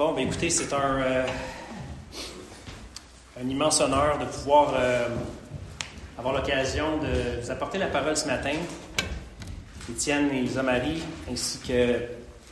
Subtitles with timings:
[0.00, 1.26] Bon, ben écoutez, c'est un, euh,
[3.46, 5.08] immense honneur de pouvoir euh,
[6.16, 8.54] avoir l'occasion de vous apporter la parole ce matin.
[9.90, 11.98] Étienne et Lisa Marie, ainsi que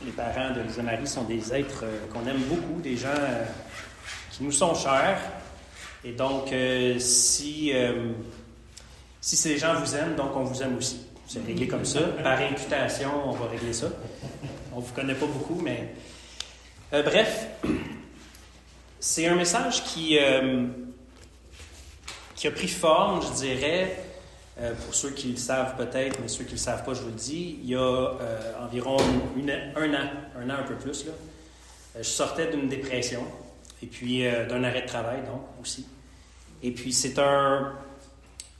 [0.05, 3.17] les parents de Lisa Marie, sont des êtres euh, qu'on aime beaucoup, des gens
[4.29, 5.19] qui nous sont chers.
[6.03, 6.53] Et donc,
[6.99, 7.73] si,
[9.21, 10.99] si ces gens vous aiment, donc on vous aime aussi.
[11.25, 12.01] C'est réglé comme ça.
[12.23, 13.87] Par imputation, on va régler ça.
[14.71, 15.95] On ne vous connaît pas beaucoup, mais.
[16.91, 17.47] Euh, bref,
[18.99, 20.65] c'est un message qui, euh,
[22.35, 23.95] qui a pris forme, je dirais,
[24.59, 27.01] euh, pour ceux qui le savent peut-être, mais ceux qui ne le savent pas, je
[27.01, 28.11] vous le dis, il y a
[28.59, 28.97] environ
[29.75, 31.11] un an, un an un peu plus, là,
[31.95, 33.23] je sortais d'une dépression
[33.83, 35.85] et puis d'un arrêt de travail, donc, aussi.
[36.63, 37.75] Et puis, c'est un,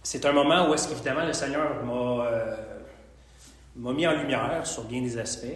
[0.03, 2.29] c'est un moment où est-ce qu'évidemment le Seigneur m'a,
[3.75, 5.47] m'a mis en lumière sur bien des aspects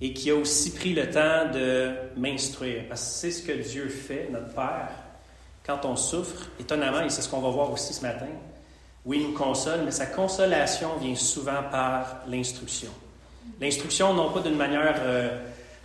[0.00, 2.84] et qui a aussi pris le temps de m'instruire.
[2.88, 4.90] Parce que c'est ce que Dieu fait, notre Père,
[5.64, 8.26] quand on souffre, étonnamment, et c'est ce qu'on va voir aussi ce matin.
[9.04, 12.90] Oui, il nous console, mais sa consolation vient souvent par l'instruction.
[13.60, 15.38] L'instruction, non pas d'une manière euh,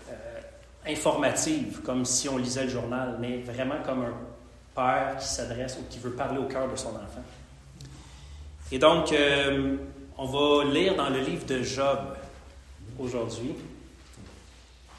[0.09, 0.41] euh,
[0.87, 4.13] informative, comme si on lisait le journal, mais vraiment comme un
[4.73, 7.23] père qui s'adresse ou qui veut parler au cœur de son enfant.
[8.71, 9.75] Et donc, euh,
[10.17, 11.99] on va lire dans le livre de Job
[12.97, 13.55] aujourd'hui.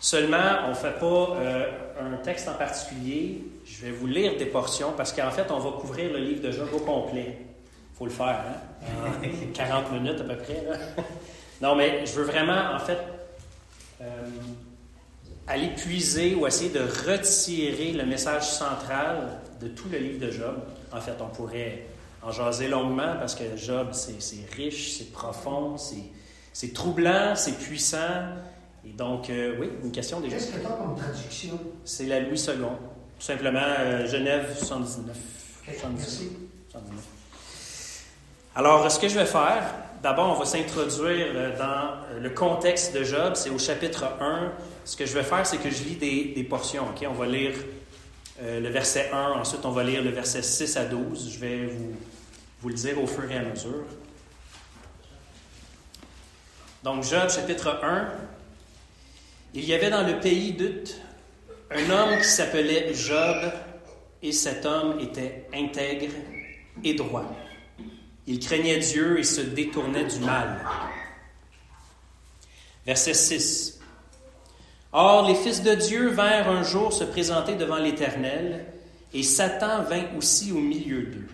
[0.06, 1.66] Seulement, on ne fait pas euh,
[2.00, 3.42] un texte en particulier.
[3.64, 6.52] Je vais vous lire des portions parce qu'en fait, on va couvrir le livre de
[6.52, 7.38] Job au complet.
[7.40, 9.24] Il faut le faire, hein?
[9.50, 10.62] En 40 minutes à peu près.
[10.64, 10.76] là.
[11.60, 12.98] Non, mais je veux vraiment, en fait,
[14.00, 14.04] euh,
[15.48, 20.54] aller puiser ou essayer de retirer le message central de tout le livre de Job.
[20.92, 21.84] En fait, on pourrait
[22.22, 28.28] en jaser longuement parce que Job, c'est riche, c'est profond, c'est troublant, c'est puissant.
[28.86, 30.36] Et donc, euh, oui, une question déjà.
[30.36, 31.58] Qu'est-ce que tu as comme traduction?
[31.84, 32.54] C'est la Louis II.
[33.18, 35.16] Tout simplement, euh, Genève 79.
[35.68, 35.98] Ok, 79.
[35.98, 36.28] merci.
[36.70, 37.04] 79.
[38.54, 39.64] Alors, ce que je vais faire,
[40.02, 43.32] d'abord, on va s'introduire euh, dans euh, le contexte de Job.
[43.34, 44.52] C'est au chapitre 1.
[44.84, 46.84] Ce que je vais faire, c'est que je lis des, des portions.
[46.84, 47.06] ok?
[47.08, 47.54] On va lire
[48.42, 51.32] euh, le verset 1, ensuite on va lire le verset 6 à 12.
[51.34, 51.94] Je vais vous,
[52.62, 53.84] vous le dire au fur et à mesure.
[56.82, 58.08] Donc, Job, chapitre 1.
[59.56, 61.00] Il y avait dans le pays d'Ut
[61.70, 63.50] un homme qui s'appelait Job,
[64.22, 66.12] et cet homme était intègre
[66.84, 67.24] et droit.
[68.26, 70.60] Il craignait Dieu et se détournait du mal.
[72.84, 73.80] Verset 6.
[74.92, 78.66] Or, les fils de Dieu vinrent un jour se présenter devant l'Éternel,
[79.14, 81.28] et Satan vint aussi au milieu d'eux.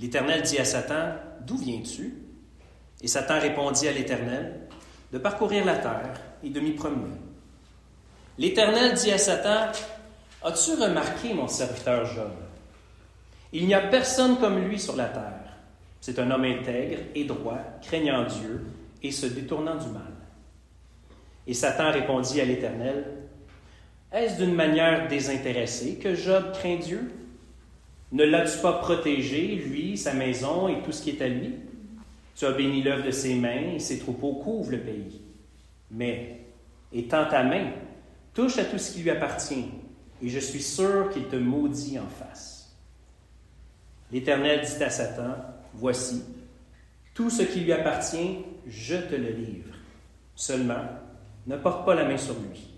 [0.00, 2.12] L'Éternel dit à Satan, D'où viens-tu
[3.02, 4.63] Et Satan répondit à l'Éternel,
[5.14, 7.14] De parcourir la terre et de m'y promener.
[8.36, 9.70] L'Éternel dit à Satan,
[10.42, 12.32] As-tu remarqué mon serviteur Job
[13.52, 15.52] Il n'y a personne comme lui sur la terre.
[16.00, 18.66] C'est un homme intègre et droit, craignant Dieu
[19.04, 20.02] et se détournant du mal.
[21.46, 23.04] Et Satan répondit à l'Éternel,
[24.10, 27.12] Est-ce d'une manière désintéressée que Job craint Dieu?
[28.10, 31.54] Ne l'as-tu pas protégé, lui, sa maison et tout ce qui est à lui?
[32.36, 35.20] Tu as béni l'œuvre de ses mains et ses troupeaux couvrent le pays.
[35.90, 36.40] Mais,
[36.92, 37.70] étends ta main,
[38.32, 39.66] touche à tout ce qui lui appartient,
[40.22, 42.74] et je suis sûr qu'il te maudit en face.
[44.10, 45.34] L'Éternel dit à Satan,
[45.74, 46.22] Voici,
[47.14, 49.74] tout ce qui lui appartient, je te le livre.
[50.34, 50.84] Seulement,
[51.46, 52.74] ne porte pas la main sur lui.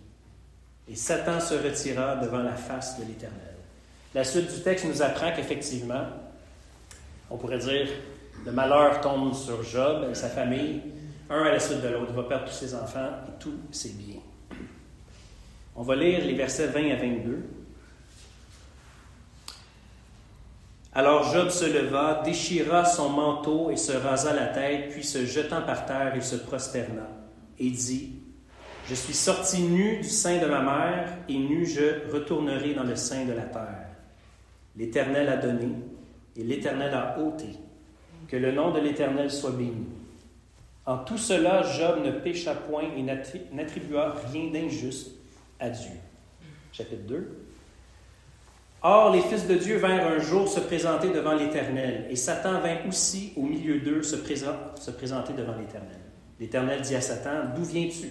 [0.89, 3.55] Et Satan se retira devant la face de l'Éternel.
[4.15, 6.05] La suite du texte nous apprend qu'effectivement,
[7.31, 7.89] on pourrait dire,
[8.47, 10.81] le malheur tombe sur Job et sa famille,
[11.29, 12.11] un à la suite de l'autre.
[12.11, 14.23] Il va perdre tous ses enfants et tous ses biens.
[15.75, 17.43] On va lire les versets 20 à 22.
[20.95, 25.63] Alors Job se leva, déchira son manteau et se rasa la tête, puis se jetant
[25.63, 27.07] par terre, il se prosterna
[27.59, 28.13] et dit
[28.89, 32.97] Je suis sorti nu du sein de ma mère, et nu je retournerai dans le
[32.97, 33.89] sein de la terre.
[34.77, 35.69] L'Éternel a donné,
[36.37, 37.66] et l'Éternel a ôté.
[38.29, 39.87] Que le nom de l'Éternel soit béni.
[40.85, 45.13] En tout cela, Job ne pécha point et n'attri- n'attribua rien d'injuste
[45.59, 45.91] à Dieu.
[46.73, 47.39] Chapitre 2.
[48.83, 52.77] Or, les fils de Dieu vinrent un jour se présenter devant l'Éternel, et Satan vint
[52.89, 55.99] aussi au milieu d'eux se présenter devant l'Éternel.
[56.39, 58.09] L'Éternel dit à Satan, D'où viens-tu?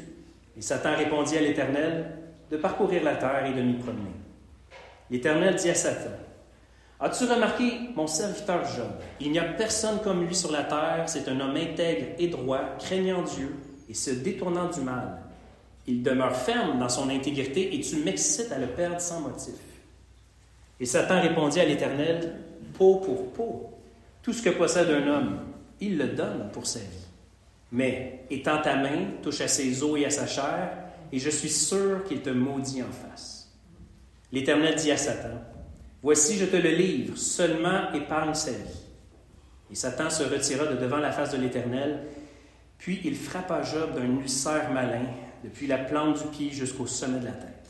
[0.58, 2.06] Et Satan répondit à l'Éternel,
[2.52, 4.12] De parcourir la terre et de m'y promener.
[5.10, 6.12] L'Éternel dit à Satan,
[7.00, 11.27] As-tu remarqué mon serviteur Job Il n'y a personne comme lui sur la terre, c'est
[11.27, 13.53] un homme intègre et droit, craignant Dieu
[13.89, 15.21] et se détournant du mal.
[15.88, 19.56] Il demeure ferme dans son intégrité et tu m'excites à le perdre sans motif.
[20.80, 22.39] Et Satan répondit à l'Éternel,
[22.77, 23.69] peau pour peau.
[24.24, 25.39] Tout ce que possède un homme,
[25.81, 27.06] il le donne pour sa vie.
[27.71, 30.71] Mais étends ta main, touche à ses os et à sa chair,
[31.12, 33.53] et je suis sûr qu'il te maudit en face.
[34.31, 35.42] L'Éternel dit à Satan,
[36.06, 38.80] Voici, je te le livre, seulement épargne sa vie.
[39.72, 42.04] Et Satan se retira de devant la face de l'Éternel,
[42.78, 45.07] puis il frappa Job d'un ulcère malin,
[45.44, 47.69] depuis la plante du pied jusqu'au sommet de la tête.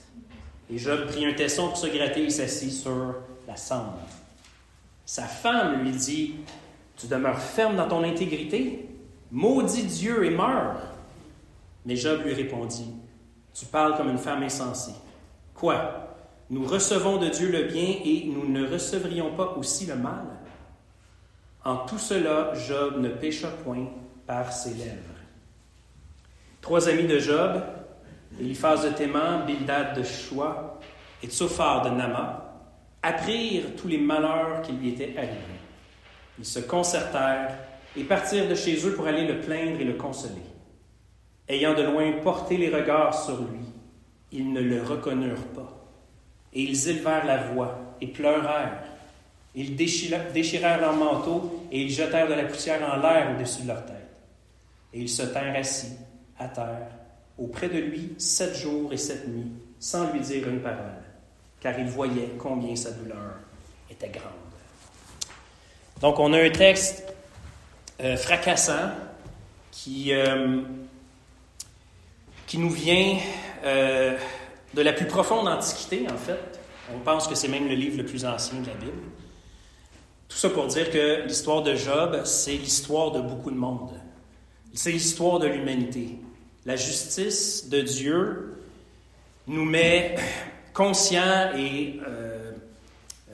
[0.70, 3.16] Et Job prit un tesson pour se gratter et s'assit sur
[3.48, 4.00] la cendre.
[5.06, 6.36] Sa femme lui dit
[6.98, 8.90] Tu demeures ferme dans ton intégrité
[9.32, 10.82] Maudit Dieu et meurs.
[11.86, 12.92] Mais Job lui répondit
[13.54, 14.96] Tu parles comme une femme insensée.
[15.54, 16.05] Quoi?
[16.50, 20.26] Nous recevons de Dieu le bien et nous ne recevrions pas aussi le mal
[21.64, 23.88] En tout cela, Job ne pécha point
[24.28, 25.16] par ses lèvres.
[26.62, 27.64] Trois amis de Job,
[28.40, 30.80] Eliphaz de Théman, Bildad de Choua
[31.24, 32.54] et Tsophar de Nama,
[33.02, 35.34] apprirent tous les malheurs qui lui étaient arrivés.
[36.38, 37.58] Ils se concertèrent
[37.98, 40.42] et partirent de chez eux pour aller le plaindre et le consoler.
[41.48, 43.66] Ayant de loin porté les regards sur lui,
[44.32, 45.85] ils ne le reconnurent pas.
[46.56, 48.84] Et ils élevèrent la voix et pleurèrent.
[49.54, 53.86] Ils déchirèrent leur manteau et ils jetèrent de la poussière en l'air au-dessus de leur
[53.86, 53.96] tête.
[54.94, 55.94] Et ils se tinrent assis,
[56.40, 56.88] à terre,
[57.38, 61.04] auprès de lui sept jours et sept nuits, sans lui dire une parole,
[61.60, 63.36] car ils voyaient combien sa douleur
[63.90, 64.32] était grande.
[66.02, 67.14] Donc on a un texte
[68.02, 68.92] euh, fracassant
[69.72, 70.62] qui, euh,
[72.48, 73.18] qui nous vient
[73.64, 74.18] euh,
[74.76, 76.60] de la plus profonde antiquité, en fait.
[76.94, 79.02] On pense que c'est même le livre le plus ancien de la Bible.
[80.28, 83.92] Tout ça pour dire que l'histoire de Job, c'est l'histoire de beaucoup de monde.
[84.74, 86.20] C'est l'histoire de l'humanité.
[86.66, 88.58] La justice de Dieu
[89.48, 90.16] nous met
[90.74, 92.52] conscients et euh,
[93.32, 93.34] euh,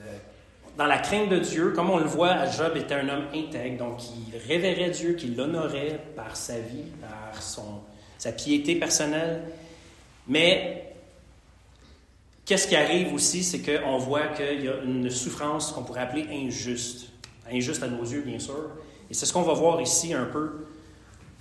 [0.78, 3.98] dans la crainte de Dieu, comme on le voit, Job était un homme intègre, donc
[4.04, 7.42] il révérait Dieu, qui l'honorait par sa vie, par
[8.18, 9.42] sa piété personnelle.
[10.28, 10.91] Mais
[12.44, 16.26] qu'est-ce qui arrive aussi, c'est qu'on voit qu'il y a une souffrance qu'on pourrait appeler
[16.30, 17.08] injuste.
[17.50, 18.70] Injuste à nos yeux, bien sûr.
[19.10, 20.64] Et c'est ce qu'on va voir ici un peu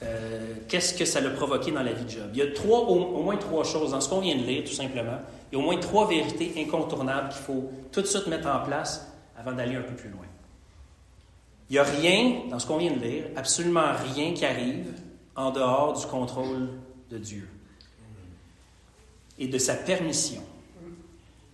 [0.03, 2.29] euh, qu'est-ce que ça l'a provoqué dans la vie de Job?
[2.33, 4.73] Il y a trois, au, moins trois choses dans ce qu'on vient de lire, tout
[4.73, 5.19] simplement.
[5.51, 8.61] Il y a au moins trois vérités incontournables qu'il faut tout de suite mettre en
[8.61, 9.07] place
[9.37, 10.25] avant d'aller un peu plus loin.
[11.69, 14.87] Il n'y a rien dans ce qu'on vient de lire, absolument rien qui arrive
[15.35, 16.69] en dehors du contrôle
[17.09, 17.47] de Dieu
[19.39, 20.41] et de sa permission.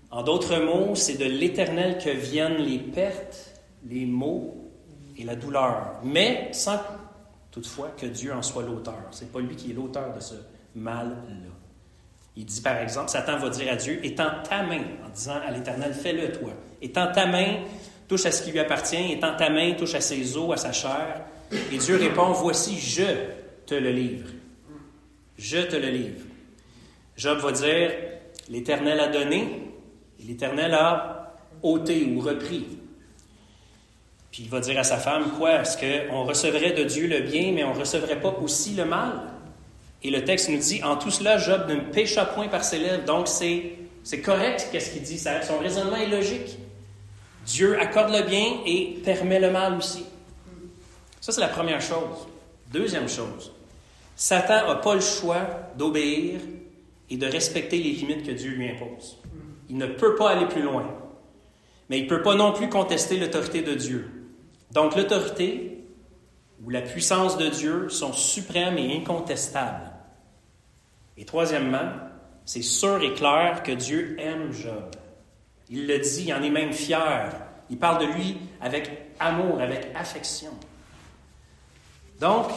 [0.09, 3.54] En d'autres mots, c'est de l'Éternel que viennent les pertes,
[3.89, 4.71] les maux
[5.18, 6.80] et la douleur, mais sans
[7.51, 9.07] toutefois que Dieu en soit l'auteur.
[9.12, 10.36] C'est pas lui qui est l'auteur de ce
[10.75, 11.57] mal-là.
[12.36, 15.51] Il dit par exemple, Satan va dire à Dieu, étends ta main, en disant à
[15.51, 16.51] l'Éternel, fais-le toi.
[16.81, 17.63] Étends ta main,
[18.07, 20.71] touche à ce qui lui appartient, étends ta main, touche à ses os, à sa
[20.71, 21.25] chair.
[21.71, 23.04] Et Dieu répond, voici, je
[23.65, 24.30] te le livre.
[25.38, 26.25] Je te le livre.
[27.15, 27.92] Job va dire,
[28.50, 29.67] l'Éternel a donné,
[30.19, 32.66] et l'Éternel a ôté ou repris.
[34.31, 37.52] Puis il va dire à sa femme, quoi, est-ce qu'on recevrait de Dieu le bien,
[37.54, 39.22] mais on ne recevrait pas aussi le mal?
[40.04, 43.06] Et le texte nous dit, en tout cela, Job ne pécha point par ses lèvres.
[43.06, 45.18] Donc c'est, c'est correct, qu'est-ce qu'il dit?
[45.18, 46.57] Son raisonnement est logique.
[47.45, 50.06] Dieu accorde le bien et permet le mal aussi.
[51.21, 52.28] Ça, c'est la première chose.
[52.71, 53.54] Deuxième chose,
[54.16, 55.47] Satan n'a pas le choix
[55.78, 56.42] d'obéir
[57.09, 59.18] et de respecter les limites que Dieu lui impose.
[59.69, 60.86] Il ne peut pas aller plus loin.
[61.90, 64.09] Mais il ne peut pas non plus contester l'autorité de Dieu.
[64.71, 65.86] Donc l'autorité
[66.64, 69.92] ou la puissance de Dieu sont suprêmes et incontestables.
[71.18, 71.92] Et troisièmement,
[72.45, 74.95] c'est sûr et clair que Dieu aime Job.
[75.69, 77.33] Il le dit, il en est même fier.
[77.69, 80.52] Il parle de lui avec amour, avec affection.
[82.19, 82.47] Donc,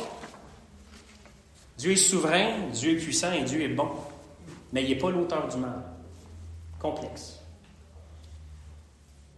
[1.76, 3.90] Dieu est souverain, Dieu est puissant et Dieu est bon.
[4.72, 5.82] Mais il n'est pas l'auteur du mal.
[6.80, 7.40] Complexe.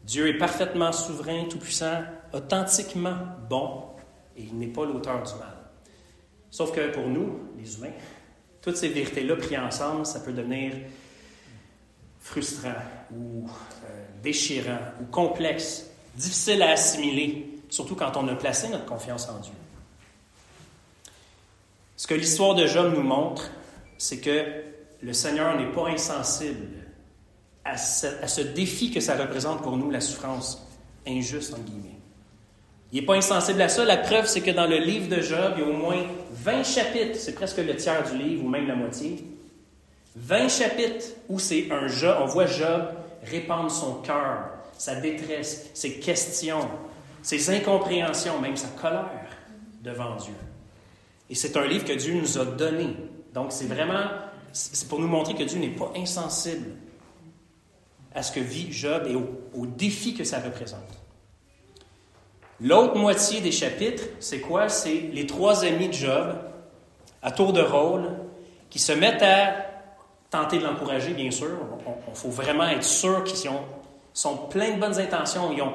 [0.05, 3.17] Dieu est parfaitement souverain, tout-puissant, authentiquement
[3.49, 3.83] bon,
[4.37, 5.57] et il n'est pas l'auteur du mal.
[6.51, 7.93] Sauf que pour nous, les humains,
[8.61, 10.73] toutes ces vérités-là prises ensemble, ça peut devenir
[12.21, 12.71] frustrant
[13.13, 19.29] ou euh, déchirant ou complexe, difficile à assimiler, surtout quand on a placé notre confiance
[19.29, 19.53] en Dieu.
[21.97, 23.51] Ce que l'histoire de Job nous montre,
[23.99, 24.45] c'est que
[25.03, 26.82] le Seigneur n'est pas insensible
[27.65, 30.67] à ce, défi que ça représente pour nous, la souffrance
[31.07, 31.99] injuste, en guillemets.
[32.93, 33.85] Il n'est pas insensible à ça.
[33.85, 36.03] La preuve, c'est que dans le livre de Job, il y a au moins
[36.33, 39.25] 20 chapitres, c'est presque le tiers du livre, ou même la moitié,
[40.17, 42.89] 20 chapitres où c'est un Job, on voit Job
[43.25, 46.69] répandre son cœur, sa détresse, ses questions,
[47.23, 49.09] ses incompréhensions, même sa colère
[49.83, 50.35] devant Dieu.
[51.31, 52.89] Et c'est un livre que Dieu nous a donné.
[53.33, 54.05] Donc c'est vraiment,
[54.53, 56.67] c'est pour nous montrer que Dieu n'est pas insensible
[58.15, 60.81] à ce que vit Job et au, défi que ça représente.
[62.61, 64.69] L'autre moitié des chapitres, c'est quoi?
[64.69, 66.37] C'est les trois amis de Job,
[67.23, 68.11] à tour de rôle,
[68.71, 69.55] qui se mettent à
[70.31, 71.49] tenter de l'encourager, bien sûr.
[72.09, 73.51] Il faut vraiment être sûr qu'ils
[74.15, 75.53] sont pleins de bonnes intentions.
[75.53, 75.75] Ils ont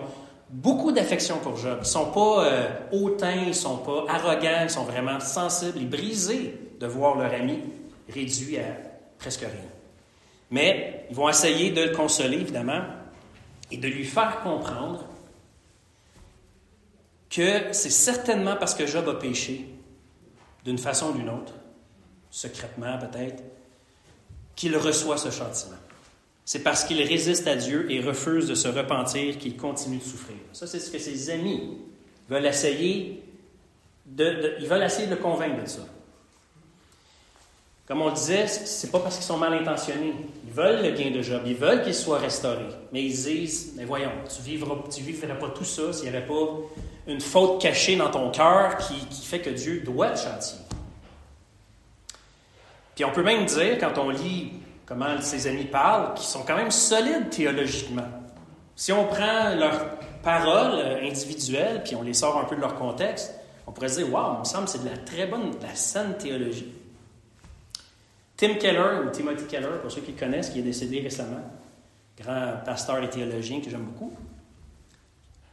[0.50, 1.78] beaucoup d'affection pour Job.
[1.78, 5.80] Ils ne sont pas euh, hautains, ils ne sont pas arrogants, ils sont vraiment sensibles
[5.80, 7.60] et brisés de voir leur ami
[8.10, 8.78] réduit à
[9.20, 9.77] presque rien.
[10.50, 12.82] Mais ils vont essayer de le consoler, évidemment,
[13.72, 15.06] et de lui faire comprendre
[17.30, 19.68] que c'est certainement parce que Job a péché,
[20.64, 21.54] d'une façon ou d'une autre,
[22.32, 23.44] secrètement peut-être,
[24.56, 25.78] qu'il reçoit ce châtiment.
[26.46, 30.38] C'est parce qu'il résiste à Dieu et refuse de se repentir qu'il continue de souffrir.
[30.54, 31.78] Ça, c'est ce que ses amis
[32.30, 33.24] veulent essayer
[34.06, 35.86] de, veulent essayer de le convaincre de ça.
[37.88, 40.14] Comme on le disait, c'est pas parce qu'ils sont mal intentionnés.
[40.46, 42.66] Ils veulent le bien de Job, ils veulent qu'il soit restauré.
[42.92, 46.28] Mais ils disent, mais voyons, tu vivras, tu vivrais pas tout ça s'il n'y avait
[46.28, 46.48] pas
[47.08, 50.60] une faute cachée dans ton cœur qui, qui fait que Dieu doit te châtier.
[52.94, 54.52] Puis on peut même dire, quand on lit
[54.86, 58.08] comment ses amis parlent, qu'ils sont quand même solides théologiquement.
[58.76, 63.34] Si on prend leurs paroles individuelles, puis on les sort un peu de leur contexte,
[63.66, 65.64] on pourrait se dire, waouh, il me semble que c'est de la très bonne, de
[65.64, 66.74] la saine théologie.
[68.38, 71.42] Tim Keller, ou Timothy Keller, pour ceux qui le connaissent, qui est décédé récemment,
[72.20, 74.14] grand pasteur et théologien que j'aime beaucoup,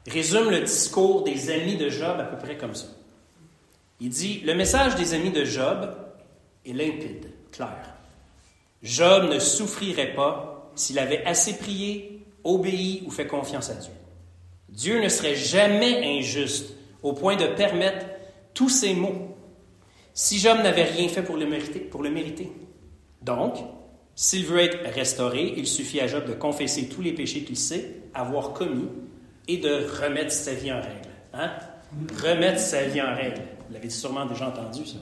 [0.06, 2.88] résume le discours des amis de Job à peu près comme ça.
[4.00, 5.96] Il dit Le message des amis de Job
[6.66, 7.94] est limpide, clair.
[8.82, 13.92] Job ne souffrirait pas s'il avait assez prié, obéi ou fait confiance à Dieu.
[14.68, 18.04] Dieu ne serait jamais injuste au point de permettre
[18.52, 19.36] tous ces maux
[20.12, 21.80] si Job n'avait rien fait pour le mériter.
[21.80, 22.52] Pour le mériter.
[23.24, 23.56] Donc,
[24.14, 27.96] s'il veut être restauré, il suffit à Job de confesser tous les péchés qu'il sait
[28.12, 28.88] avoir commis
[29.48, 31.08] et de remettre sa vie en règle.
[31.32, 31.50] Hein?
[32.22, 33.40] Remettre sa vie en règle.
[33.66, 34.98] Vous l'avez sûrement déjà entendu, ça.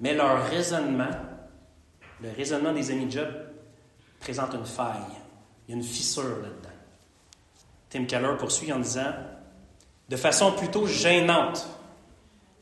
[0.00, 1.10] Mais leur raisonnement,
[2.22, 3.28] le raisonnement des amis de Job,
[4.20, 4.94] présente une faille.
[5.66, 6.68] Il y a une fissure là-dedans.
[7.90, 9.12] Tim Keller poursuit en disant
[10.08, 11.66] De façon plutôt gênante,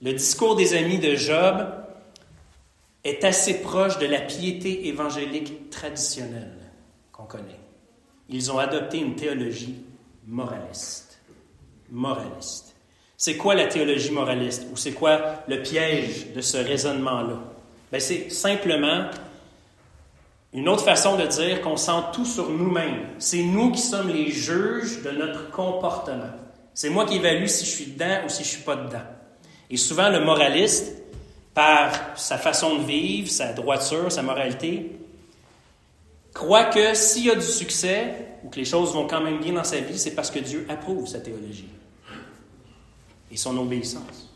[0.03, 1.86] le discours des amis de Job
[3.07, 6.57] est assez proche de la piété évangélique traditionnelle
[7.13, 7.61] qu'on connaît.
[8.29, 9.77] Ils ont adopté une théologie
[10.27, 11.19] moraliste.
[11.91, 12.75] Moraliste.
[13.17, 17.39] C'est quoi la théologie moraliste ou c'est quoi le piège de ce raisonnement-là?
[17.91, 19.09] Ben, c'est simplement
[20.53, 23.07] une autre façon de dire qu'on sent tout sur nous-mêmes.
[23.19, 26.33] C'est nous qui sommes les juges de notre comportement.
[26.75, 29.05] C'est moi qui évalue si je suis dedans ou si je suis pas dedans.
[29.71, 31.03] Et souvent, le moraliste,
[31.57, 34.93] par sa façon de vivre, sa droiture, sa moralité,
[36.35, 39.55] croit que s'il y a du succès ou que les choses vont quand même bien
[39.55, 41.71] dans sa vie, c'est parce que Dieu approuve sa théologie
[43.33, 44.35] et son obéissance.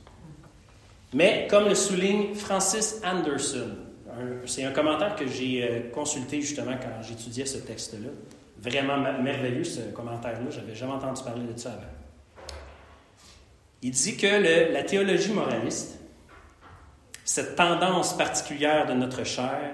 [1.13, 3.69] Mais comme le souligne Francis Anderson,
[4.47, 8.09] c'est un commentaire que j'ai euh, consulté justement quand j'étudiais ce texte-là.
[8.63, 11.83] Vraiment merveilleux ce commentaire-là, j'avais jamais entendu parler de ça avant.
[13.83, 16.00] Il dit que la théologie moraliste
[17.31, 19.71] cette tendance particulière de notre chair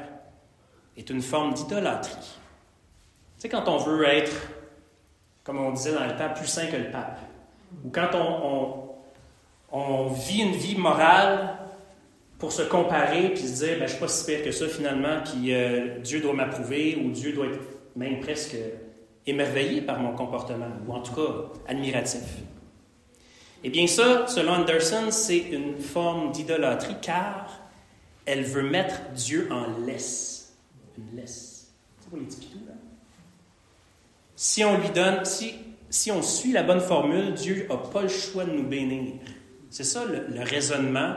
[0.95, 2.13] est une forme d'idolâtrie.
[2.13, 2.29] Tu
[3.39, 4.51] sais, quand on veut être,
[5.43, 7.19] comme on disait dans le temps, plus saint que le pape,
[7.83, 8.11] ou quand
[9.73, 11.57] on, vit une vie morale
[12.39, 15.21] pour se comparer puis se dire, ben, je suis pas si pire que ça finalement,
[15.25, 17.61] puis euh, Dieu doit m'approuver, ou Dieu doit être
[17.97, 18.57] même presque
[19.27, 22.43] émerveillé par mon comportement, ou en tout cas admiratif.
[23.67, 27.49] Eh bien ça, selon Anderson, c'est une forme d'idolâtrie car
[28.25, 30.57] elle veut mettre Dieu en laisse.
[30.97, 31.73] Une laisse.
[31.99, 32.75] C'est pour les petits là.
[34.37, 35.57] Si on lui donne, si,
[35.91, 39.15] si on suit la bonne formule, Dieu n'a pas le choix de nous bénir.
[39.69, 41.17] C'est ça le, le, raisonnement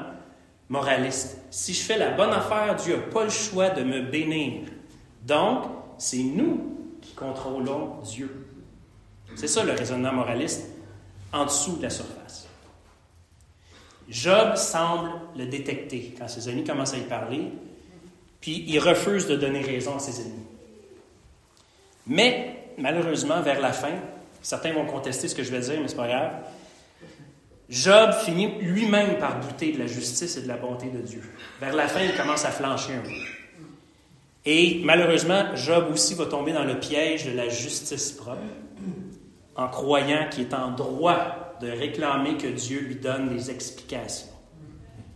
[0.70, 1.38] moraliste.
[1.52, 4.64] Si je fais la bonne affaire, Dieu n'a pas le choix de me bénir.
[5.22, 5.66] Donc,
[6.00, 8.48] c'est nous qui contrôlons Dieu.
[9.36, 10.79] C'est ça le raisonnement moraliste
[11.32, 12.48] en dessous de la surface.
[14.10, 17.52] Job semble le détecter quand ses amis commencent à y parler,
[18.42, 20.48] puis il refuse de donner raison à ses ennemis.
[22.08, 23.94] Mais, malheureusement, vers la fin,
[24.42, 26.32] certains vont contester ce que je vais dire, mais c'est pas grave,
[27.70, 31.22] Job finit lui-même par douter de la justice et de la bonté de Dieu.
[31.62, 33.12] Vers la fin, il commence à flancher un peu.
[34.46, 38.42] Et malheureusement, Job aussi va tomber dans le piège de la justice propre
[39.60, 44.30] en croyant qu'il est en droit de réclamer que Dieu lui donne des explications.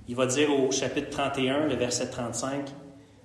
[0.10, 2.66] Il va dire au chapitre 31, le verset 35,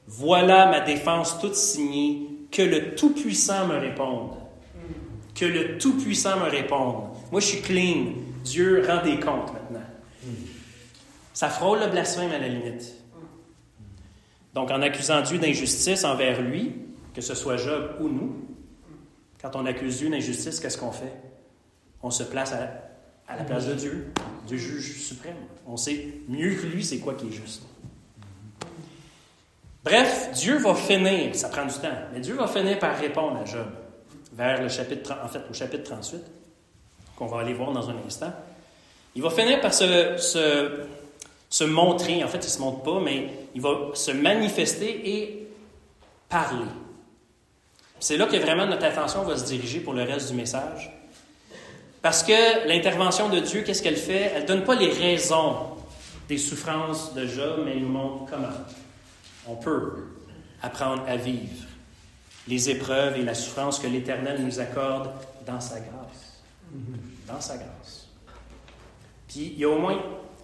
[0.06, 4.30] Voilà ma défense toute signée, que le Tout-Puissant me réponde.
[5.34, 7.08] Que le Tout-Puissant me réponde.
[7.32, 8.12] Moi, je suis clean.
[8.44, 9.86] Dieu rend des comptes maintenant.
[11.34, 12.94] Ça frôle le blasphème à la limite.
[14.54, 16.76] Donc, en accusant Dieu d'injustice envers lui,
[17.12, 18.36] que ce soit Job ou nous,
[19.40, 21.12] quand on accuse Dieu d'injustice, qu'est-ce qu'on fait?
[22.02, 24.12] On se place à, la place de Dieu,
[24.46, 25.36] Dieu juge suprême.
[25.66, 27.62] On sait mieux que lui c'est quoi qui est juste.
[29.84, 33.44] Bref, Dieu va finir, ça prend du temps, mais Dieu va finir par répondre à
[33.44, 33.66] Job
[34.32, 36.20] vers le chapitre, en fait, au chapitre 38,
[37.16, 38.32] qu'on va aller voir dans un instant.
[39.14, 40.84] Il va finir par se, se,
[41.48, 45.48] se montrer, en fait, il ne se montre pas, mais il va se manifester et
[46.28, 46.66] parler.
[48.00, 50.90] C'est là que vraiment notre attention va se diriger pour le reste du message.
[52.00, 54.32] Parce que l'intervention de Dieu, qu'est-ce qu'elle fait?
[54.34, 55.56] Elle ne donne pas les raisons
[56.28, 58.48] des souffrances de Job, mais elle nous montre comment
[59.46, 60.04] on peut
[60.62, 61.64] apprendre à vivre
[62.46, 65.10] les épreuves et la souffrance que l'Éternel nous accorde
[65.46, 66.42] dans sa grâce.
[67.26, 68.08] Dans sa grâce.
[69.26, 70.00] Puis il y a au moins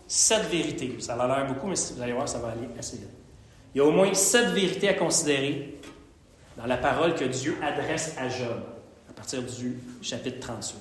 [0.06, 0.96] sept vérités.
[1.00, 3.08] Ça a l'air beaucoup, mais vous allez voir, ça va aller assez vite.
[3.74, 5.80] Il y a au moins sept vérités à considérer
[6.56, 8.62] dans la parole que Dieu adresse à Job,
[9.10, 10.76] à partir du chapitre 38.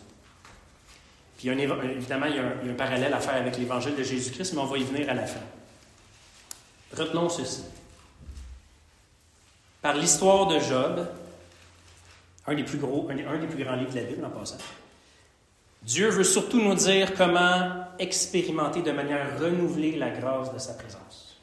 [1.37, 4.65] Puis évidemment, il y, a un, parallèle à faire avec l'évangile de Jésus-Christ, mais on
[4.65, 5.41] va y venir à la fin.
[6.95, 7.63] Retenons ceci.
[9.81, 11.07] Par l'histoire de Job,
[12.47, 14.57] un des plus gros, un des, plus grands livres de la Bible en passant,
[15.81, 21.37] Dieu veut surtout nous dire comment expérimenter de manière renouvelée la grâce de sa présence.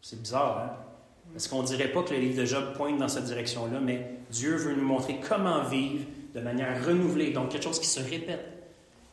[0.00, 0.89] C'est bizarre, hein?
[1.32, 4.14] Parce qu'on ne dirait pas que le livre de Job pointe dans cette direction-là, mais
[4.30, 8.44] Dieu veut nous montrer comment vivre de manière renouvelée, donc quelque chose qui se répète,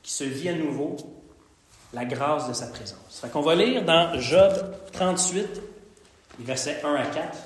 [0.03, 0.95] qui se vit à nouveau,
[1.93, 3.19] la grâce de sa présence.
[3.21, 4.53] Fait qu'on va lire dans Job
[4.93, 5.62] 38,
[6.39, 7.38] versets 1 à 4.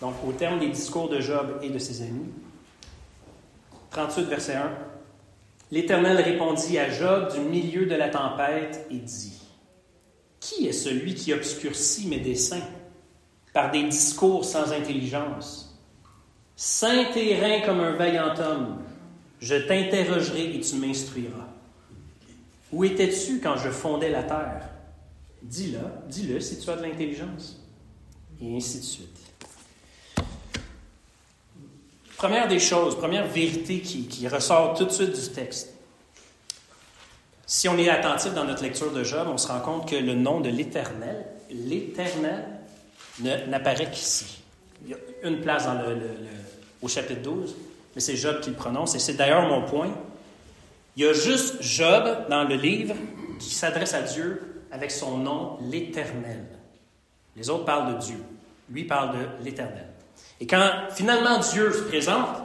[0.00, 2.30] Donc, au terme des discours de Job et de ses amis,
[3.90, 4.70] 38, verset 1,
[5.70, 9.40] L'Éternel répondit à Job du milieu de la tempête et dit,
[10.38, 12.62] Qui est celui qui obscurcit mes desseins
[13.52, 15.76] par des discours sans intelligence?
[16.54, 18.78] Saint et comme un vaillant homme,
[19.40, 21.48] je t'interrogerai et tu m'instruiras.
[22.72, 24.68] Où étais-tu quand je fondais la terre?
[25.42, 27.62] Dis-le, dis-le si tu as de l'intelligence.
[28.40, 29.25] Et ainsi de suite.
[32.16, 35.74] Première des choses, première vérité qui, ressort tout de suite du texte.
[37.46, 40.14] Si on est attentif dans notre lecture de Job, on se rend compte que le
[40.14, 42.44] nom de l'Éternel, l'Éternel,
[43.20, 44.42] n'apparaît qu'ici.
[44.84, 45.68] Il y a une place
[46.80, 47.54] au chapitre 12,
[47.94, 49.90] mais c'est Job qui le prononce, et c'est d'ailleurs mon point.
[50.96, 52.94] Il y a juste Job dans le livre
[53.38, 56.46] qui s'adresse à Dieu avec son nom, l'Éternel.
[57.36, 58.22] Les autres parlent de Dieu.
[58.70, 59.86] Lui parle de l'Éternel.
[60.40, 62.36] Et quand finalement Dieu se présente,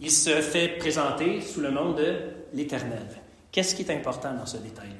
[0.00, 2.16] il se fait présenter sous le nom de
[2.52, 3.06] l'Éternel.
[3.50, 4.94] Qu'est-ce qui est important dans ce détail-là?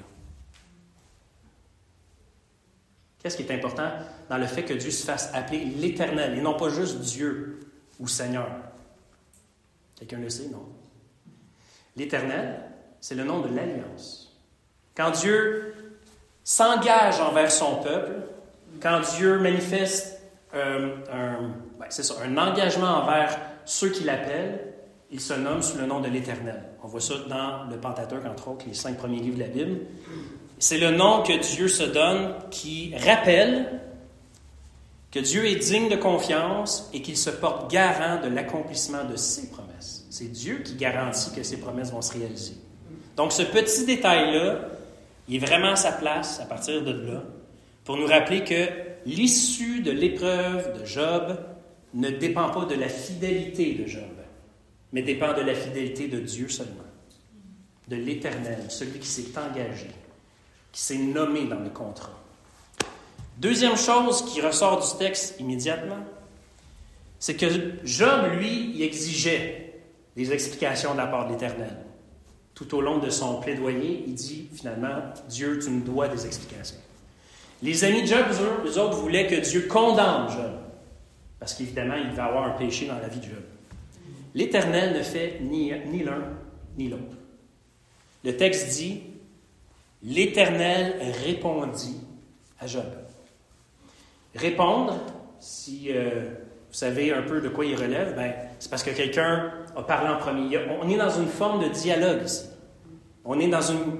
[3.23, 3.91] Qu'est-ce qui est important
[4.29, 7.61] dans le fait que Dieu se fasse appeler l'Éternel et non pas juste Dieu
[7.99, 8.49] ou Seigneur?
[9.99, 10.67] Quelqu'un le sait, non?
[11.97, 12.61] L'Éternel,
[13.01, 14.37] c'est le nom de l'alliance.
[14.95, 15.75] Quand Dieu
[16.45, 18.13] s'engage envers son peuple,
[18.81, 20.21] quand Dieu manifeste
[20.55, 21.53] euh, un,
[21.91, 24.75] c'est ça, un engagement envers ceux qui l'appellent,
[25.11, 26.63] il se nomme sous le nom de l'Éternel.
[26.83, 29.81] On voit ça dans le Pentateuque, entre autres, les cinq premiers livres de la Bible.
[30.59, 33.81] C'est le nom que Dieu se donne qui rappelle
[35.13, 39.51] que Dieu est digne de confiance et qu'il se porte garant de l'accomplissement de ses
[39.51, 40.07] promesses.
[40.11, 42.55] C'est Dieu qui garantit que ses promesses vont se réaliser.
[43.17, 44.61] Donc ce petit détail-là,
[45.29, 47.23] il est vraiment à sa place à partir de là
[47.85, 48.67] pour nous rappeler que
[49.07, 51.39] l'issue de l'épreuve de Job
[51.97, 54.03] ne dépend pas de la fidélité de Job,
[54.93, 56.85] mais dépend de la fidélité de Dieu seulement,
[57.89, 59.89] de l'Éternel, celui qui s'est engagé,
[60.73, 62.13] qui s'est nommé dans le contrat.
[63.39, 66.05] Deuxième chose qui ressort du texte immédiatement,
[67.19, 67.47] c'est que
[67.83, 69.81] Job, lui, il exigeait
[70.17, 71.79] des explications de la part de l'Éternel.
[72.55, 76.79] Tout au long de son plaidoyer, il dit finalement, Dieu, tu me dois des explications.
[77.63, 78.27] Les amis de Job,
[78.67, 80.66] eux autres, voulaient que Dieu condamne Job.
[81.39, 83.43] Parce qu'évidemment, il va avoir un péché dans la vie de Job.
[84.35, 86.23] L'Éternel ne fait ni, ni l'un
[86.77, 87.17] ni l'autre.
[88.25, 89.03] Le texte dit
[90.03, 90.95] L'Éternel
[91.25, 92.01] répondit
[92.61, 92.85] à Job.
[94.35, 94.99] Répondre,
[95.41, 96.25] si euh,
[96.69, 100.11] vous savez un peu de quoi il relève, ben, c'est parce que quelqu'un a parlé
[100.11, 100.59] en premier.
[100.83, 102.45] On est dans une forme de dialogue ici.
[103.25, 103.99] On est dans une,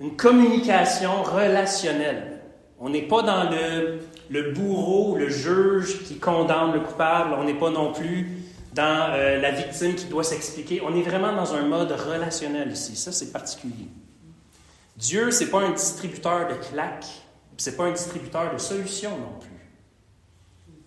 [0.00, 2.40] une communication relationnelle.
[2.78, 7.34] On n'est pas dans le, le bourreau, le juge qui condamne le coupable.
[7.38, 8.30] On n'est pas non plus
[8.74, 10.80] dans euh, la victime qui doit s'expliquer.
[10.82, 12.96] On est vraiment dans un mode relationnel ici.
[12.96, 13.88] Ça, c'est particulier.
[14.96, 17.06] Dieu, ce n'est pas un distributeur de claques,
[17.56, 19.50] ce n'est pas un distributeur de solutions non plus.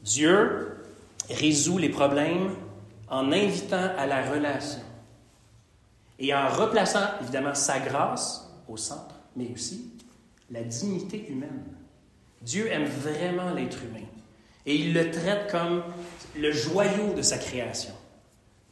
[0.04, 0.78] Dieu
[1.30, 2.56] résout les problèmes
[3.10, 4.82] en invitant à la relation
[6.20, 9.92] et en replaçant évidemment sa grâce au centre, mais aussi
[10.50, 11.77] la dignité humaine.
[12.42, 14.06] Dieu aime vraiment l'être humain
[14.66, 15.84] et il le traite comme
[16.38, 17.94] le joyau de sa création.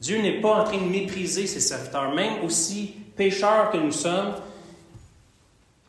[0.02, 4.36] Dieu n'est pas en train de mépriser ses serviteurs, même aussi pécheurs que nous sommes.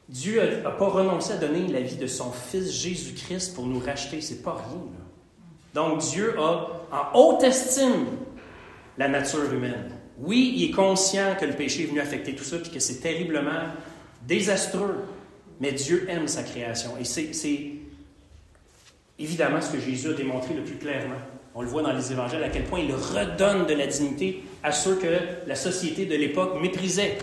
[0.09, 4.21] Dieu n'a pas renoncé à donner la vie de son Fils Jésus-Christ pour nous racheter.
[4.21, 4.81] C'est pas rien.
[5.75, 8.07] Donc Dieu a en haute estime
[8.97, 9.91] la nature humaine.
[10.19, 13.01] Oui, il est conscient que le péché est venu affecter tout ça et que c'est
[13.01, 13.75] terriblement
[14.27, 15.05] désastreux.
[15.61, 16.93] Mais Dieu aime sa création.
[16.99, 17.73] Et c'est
[19.19, 21.17] évidemment ce que Jésus a démontré le plus clairement.
[21.55, 24.73] On le voit dans les évangiles à quel point il redonne de la dignité à
[24.73, 25.07] ceux que
[25.47, 27.17] la société de l'époque méprisait.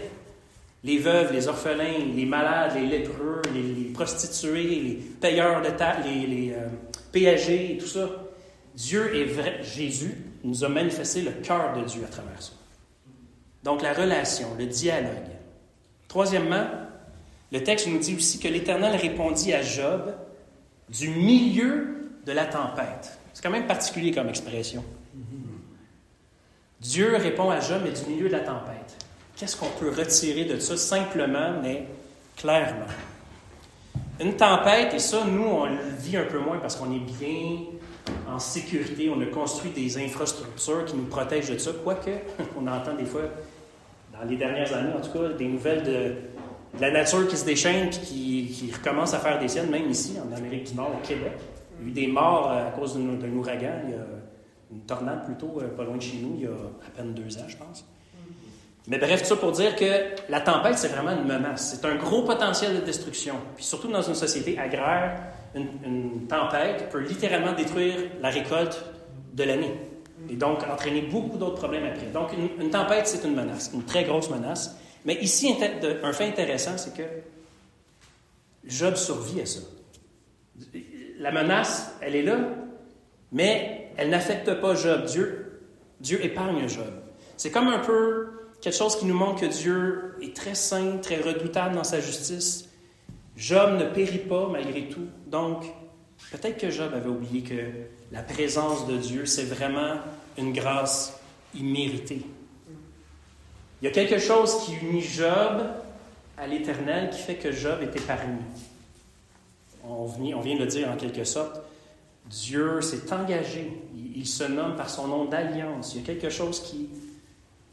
[0.84, 6.28] Les veuves, les orphelins, les malades, les lépreux, les, prostituées, les payeurs de taxes, les,
[6.28, 6.68] les euh,
[7.12, 8.10] péagés, tout ça.
[8.76, 9.60] Dieu est vrai.
[9.62, 12.54] Jésus nous a manifesté le cœur de Dieu à travers ça.
[13.64, 15.10] Donc la relation, le dialogue.
[16.08, 16.66] Troisièmement,
[17.54, 20.12] le texte nous dit aussi que l'Éternel répondit à Job
[20.90, 23.20] du milieu de la tempête.
[23.32, 24.84] C'est quand même particulier comme expression.
[26.82, 28.98] Dieu répond à Job, mais du milieu de la tempête.
[29.36, 31.86] Qu'est-ce qu'on peut retirer de ça simplement, mais
[32.36, 32.88] clairement?
[34.20, 37.60] Une tempête, et ça, nous, on le vit un peu moins parce qu'on est bien
[38.28, 42.10] en sécurité, on a construit des infrastructures qui nous protègent de ça, quoique
[42.58, 43.22] on entend des fois,
[44.12, 46.16] dans les dernières années en tout cas, des nouvelles de,
[46.80, 50.18] la nature qui se déchaîne et qui, qui, recommence à faire des siennes, même ici,
[50.20, 51.34] en Amérique du Nord, au Québec.
[51.80, 54.06] Il y a eu des morts à cause d'un ouragan, il y a
[54.72, 57.38] une tornade plutôt, euh, pas loin de chez nous, il y a à peine deux
[57.38, 57.86] ans, je pense.
[58.88, 59.86] Mais bref, tout ça pour dire que
[60.30, 61.80] la tempête, c'est vraiment une menace.
[61.80, 63.36] C'est un gros potentiel de destruction.
[63.56, 65.22] Puis surtout dans une société agraire,
[65.56, 68.84] une, tempête peut littéralement détruire la récolte
[69.34, 69.74] de l'année.
[70.30, 72.08] Et donc entraîner beaucoup d'autres problèmes après.
[72.08, 74.78] Donc une, tempête, c'est une menace, une très grosse menace.
[75.06, 75.56] Mais ici,
[76.04, 77.04] un fait intéressant, c'est que
[78.66, 79.60] Job survit à ça.
[81.20, 82.40] La menace, elle est là,
[83.32, 85.06] mais elle n'affecte pas Job.
[85.06, 85.62] Dieu,
[86.00, 86.92] Dieu épargne Job.
[87.38, 88.30] C'est comme un peu
[88.62, 92.70] quelque chose qui nous montre que Dieu est très saint, très redoutable dans sa justice.
[93.36, 95.08] Job ne périt pas malgré tout.
[95.28, 95.66] Donc,
[96.32, 97.72] peut-être que Job avait oublié que
[98.12, 99.96] la présence de Dieu, c'est vraiment
[100.38, 101.20] une grâce
[101.56, 102.22] imméritée.
[103.84, 105.62] Il y a quelque chose qui unit Job
[106.38, 108.40] à l'Éternel qui fait que Job est épargné.
[109.84, 111.60] On vient, de le dire en quelque sorte.
[112.28, 113.74] Dieu s'est engagé.
[114.16, 115.94] Il, se nomme par son nom d'alliance.
[115.94, 116.88] Il y a quelque chose qui,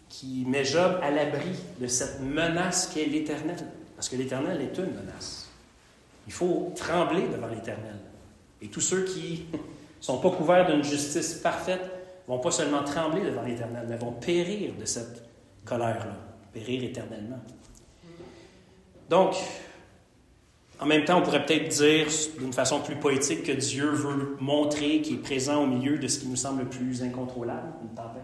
[0.09, 3.65] qui met Job à l'abri de cette menace qu'est l'Éternel.
[3.95, 5.49] Parce que l'Éternel est une menace.
[6.27, 8.01] Il faut trembler devant l'Éternel.
[8.61, 9.59] Et tous ceux qui ne
[10.01, 11.89] sont pas couverts d'une justice parfaite
[12.27, 15.30] vont pas seulement trembler devant l'Éternel, mais vont périr de cette
[15.65, 16.17] colère-là,
[16.53, 17.41] périr éternellement.
[19.09, 19.35] Donc,
[20.79, 22.07] en même temps, on pourrait peut-être dire
[22.39, 26.21] d'une façon plus poétique que Dieu veut montrer qu'il est présent au milieu de ce
[26.21, 28.23] qui nous semble le plus incontrôlable, une tempête.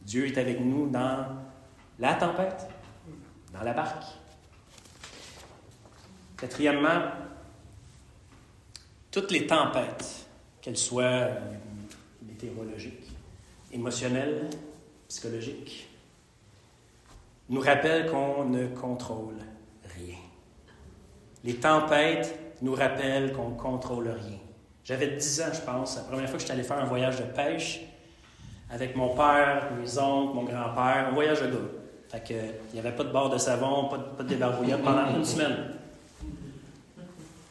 [0.00, 1.26] Dieu est avec nous dans
[1.98, 2.66] la tempête,
[3.52, 4.04] dans la barque.
[6.36, 7.02] Quatrièmement,
[9.12, 10.26] toutes les tempêtes,
[10.60, 11.40] qu'elles soient euh,
[12.26, 13.12] météorologiques,
[13.72, 14.50] émotionnelles,
[15.06, 15.88] psychologiques,
[17.52, 19.36] nous rappellent qu'on ne contrôle
[19.96, 20.16] rien.
[21.44, 24.38] Les tempêtes nous rappellent qu'on ne contrôle rien.
[24.84, 27.24] J'avais 10 ans, je pense, la première fois que j'étais allé faire un voyage de
[27.24, 27.82] pêche
[28.70, 31.58] avec mon père, mes oncles, mon grand-père, un voyage de gars.
[32.08, 34.50] Fait que, il n'y avait pas de bord de savon, pas de, pas
[34.82, 35.74] pendant une semaine.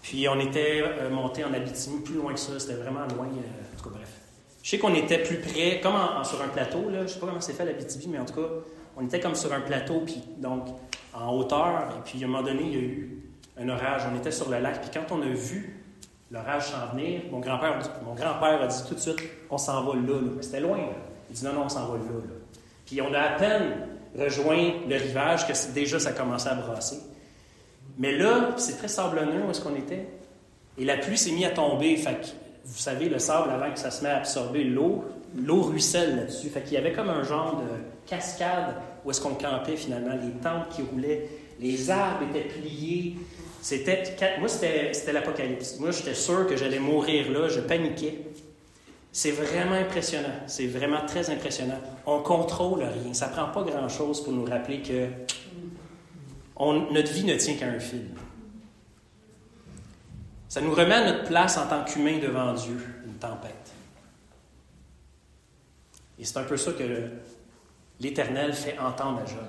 [0.02, 3.28] Puis on était euh, monté en Abitibi plus loin que ça, c'était vraiment loin.
[3.28, 4.10] Euh, en tout cas, bref.
[4.64, 7.54] Je sais qu'on était plus près, comme sur un plateau, je sais pas comment c'est
[7.54, 8.48] fait l'Abitibi, mais en tout cas,
[8.98, 10.68] on était comme sur un plateau, puis donc
[11.14, 13.18] en hauteur, et puis à un moment donné, il y a eu
[13.60, 14.04] un orage.
[14.12, 15.78] On était sur le lac, puis quand on a vu
[16.32, 20.42] l'orage s'en venir, mon grand-père a dit tout de suite, on s'en va là, là.
[20.42, 20.94] C'était loin, là.
[21.30, 22.36] Il dit non, non, on s'en va là, là.
[22.86, 27.00] Puis on a à peine rejoint le rivage, que déjà ça commençait à brasser.
[27.98, 30.08] Mais là, c'est très sablonneux où est-ce qu'on était.
[30.78, 31.96] Et la pluie s'est mise à tomber.
[31.98, 35.04] Fait vous savez, le sable, avant que ça se mette à absorber l'eau,
[35.36, 36.50] l'eau ruisselle là-dessus.
[36.50, 40.32] Fait qu'il y avait comme un genre de cascade où est-ce qu'on campait finalement, les
[40.42, 41.28] tentes qui roulaient,
[41.60, 43.18] les arbres étaient pliés.
[43.62, 44.04] C'était,
[44.40, 45.80] moi, c'était, l'apocalypse.
[45.80, 48.20] Moi, j'étais sûr que j'allais mourir là, je paniquais.
[49.12, 50.30] C'est vraiment impressionnant.
[50.48, 51.80] C'est vraiment très impressionnant.
[52.06, 53.14] On contrôle rien.
[53.14, 55.08] Ça prend pas grand-chose pour nous rappeler que
[56.92, 58.06] notre vie ne tient qu'à un fil.
[60.48, 63.61] Ça nous remet notre place en tant qu'humain devant Dieu, une tempête.
[66.22, 66.84] Et c'est un peu ça que
[68.00, 69.40] l'Éternel fait entendre à Job.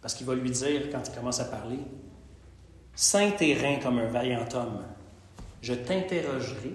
[0.00, 1.78] Parce qu'il va lui dire, quand il commence à parler,
[2.94, 4.84] Saint terrain comme un vaillant homme,
[5.60, 6.74] je t'interrogerai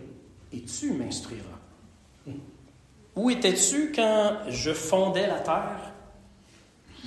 [0.54, 1.46] et tu m'instruiras.
[3.16, 5.94] Où étais-tu quand je fondais la terre?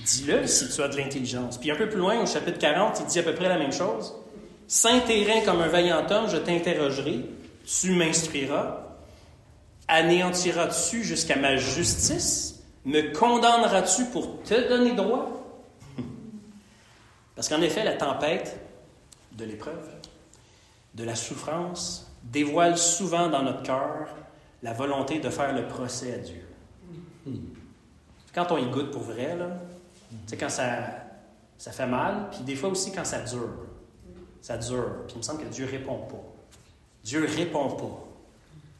[0.04, 1.58] Dis-le si tu as de l'intelligence.
[1.58, 3.72] Puis un peu plus loin, au chapitre 40, il dit à peu près la même
[3.72, 4.14] chose.
[4.66, 7.20] Saint terrain comme un vaillant homme, je t'interrogerai,
[7.64, 8.81] tu m'instruiras.
[9.88, 12.62] Anéantiras-tu jusqu'à ma justice?
[12.84, 15.28] Me condamneras-tu pour te donner droit?
[17.34, 18.60] Parce qu'en effet, la tempête
[19.32, 19.88] de l'épreuve,
[20.94, 24.08] de la souffrance, dévoile souvent dans notre cœur
[24.62, 26.46] la volonté de faire le procès à Dieu.
[28.34, 29.36] Quand on y goûte pour vrai,
[30.26, 30.76] c'est quand ça,
[31.58, 33.66] ça fait mal, puis des fois aussi quand ça dure.
[34.40, 36.22] Ça dure, puis il me semble que Dieu répond pas.
[37.04, 38.04] Dieu répond pas,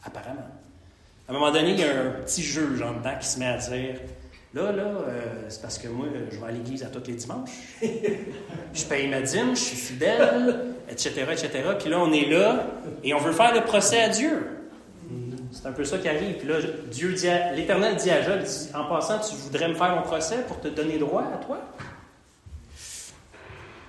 [0.05, 0.49] apparemment.
[1.33, 3.47] À un moment donné, il y a un petit juge en dedans qui se met
[3.47, 3.95] à dire
[4.53, 7.49] Là, là, euh, c'est parce que moi, je vais à l'église à tous les dimanches.
[7.81, 11.51] je paye ma dîme, je suis fidèle, etc., etc.
[11.81, 12.67] Puis là, on est là
[13.03, 14.47] et on veut faire le procès à Dieu.
[15.53, 16.37] C'est un peu ça qui arrive.
[16.37, 16.57] Puis là,
[16.91, 18.41] Dieu dit l'Éternel dit à Job,
[18.75, 21.61] en passant, tu voudrais me faire mon procès pour te donner droit à toi?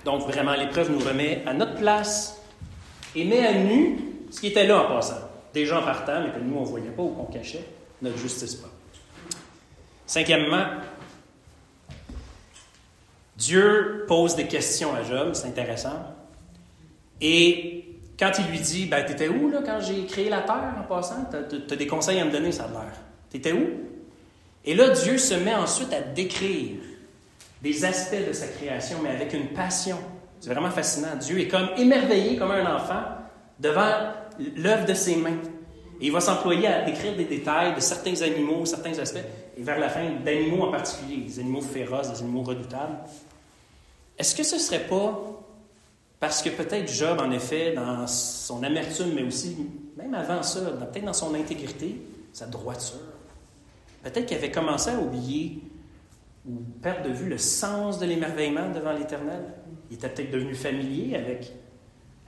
[0.05, 2.41] Donc vraiment, l'épreuve nous remet à notre place
[3.17, 3.99] et met à nu
[4.31, 5.32] ce qui était là en passant.
[5.53, 7.65] Des gens partant, mais que nous, on ne voyait pas ou qu'on cachait,
[8.01, 8.69] notre justice pas.
[10.05, 10.65] Cinquièmement,
[13.37, 16.15] Dieu pose des questions à Job, c'est intéressant.
[17.21, 20.83] Et quand il lui dit, ben, t'étais où là, quand j'ai créé la terre en
[20.83, 21.25] passant?
[21.31, 22.93] T'as as des conseils à me donner, ça a l'air.
[23.29, 23.67] T'étais où?
[24.65, 26.77] Et là, Dieu se met ensuite à décrire
[27.61, 29.97] des aspects de sa création, mais avec une passion.
[30.39, 31.15] C'est vraiment fascinant.
[31.19, 33.01] Dieu est comme émerveillé comme un enfant
[33.59, 34.13] devant
[34.55, 35.37] l'œuvre de ses mains.
[36.01, 39.23] Et il va s'employer à décrire des détails de certains animaux, certains aspects,
[39.57, 42.97] et vers la fin, d'animaux en particulier, des animaux féroces, des animaux redoutables.
[44.17, 45.43] Est-ce que ce ne serait pas
[46.19, 49.57] parce que peut-être Job, en effet, dans son amertume, mais aussi,
[49.97, 51.97] même avant ça, peut-être dans son intégrité,
[52.31, 52.95] sa droiture,
[54.03, 55.59] peut-être qu'il avait commencé à oublier
[56.47, 59.43] ou perdre de vue le sens de l'émerveillement devant l'Éternel?
[59.91, 61.51] Il était peut-être devenu familier avec,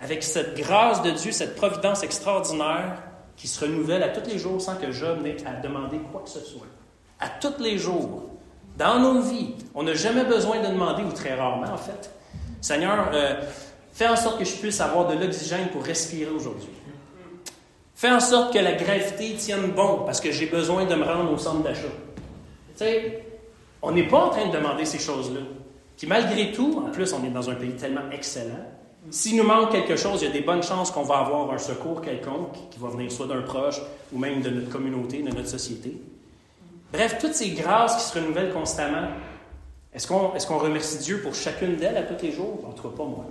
[0.06, 3.02] avec cette grâce de Dieu, cette providence extraordinaire
[3.36, 6.30] qui se renouvelle à tous les jours sans que Job n'ait à demander quoi que
[6.30, 6.68] ce soit.
[7.20, 8.30] À tous les jours.
[8.78, 12.12] Dans nos vies, on n'a jamais besoin de demander, ou très rarement en fait,
[12.62, 13.42] Seigneur, euh,
[13.96, 16.68] Fais en sorte que je puisse avoir de l'oxygène pour respirer aujourd'hui.
[17.96, 21.32] Fais en sorte que la gravité tienne bon parce que j'ai besoin de me rendre
[21.32, 21.88] au centre d'achat.
[22.76, 23.24] Tu sais,
[23.82, 25.40] on n'est pas en train de demander ces choses-là.
[25.98, 28.66] Puis malgré tout, en plus, on est dans un pays tellement excellent.
[29.12, 31.58] S'il nous manque quelque chose, il y a des bonnes chances qu'on va avoir un
[31.58, 33.80] secours quelconque qui va venir soit d'un proche
[34.12, 35.98] ou même de notre communauté, de notre société.
[36.92, 39.10] Bref, toutes ces grâces qui se renouvellent constamment,
[39.94, 42.66] est-ce qu'on remercie Dieu pour chacune d'elles à tous les jours?
[42.68, 43.26] En tout cas, pas moi.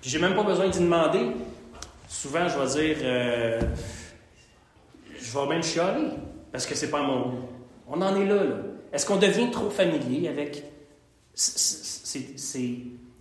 [0.00, 1.32] Puis j'ai même pas besoin d'y demander.
[2.08, 3.60] Souvent, je vais dire, euh,
[5.16, 6.08] je vais même chialer,
[6.50, 7.34] parce que c'est pas mon.
[7.88, 8.56] On en est là, là.
[8.92, 10.64] Est-ce qu'on devient trop familier avec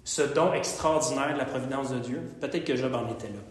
[0.10, 2.20] ce don extraordinaire de la providence de Dieu?
[2.42, 3.44] Peut-être que Job en était là.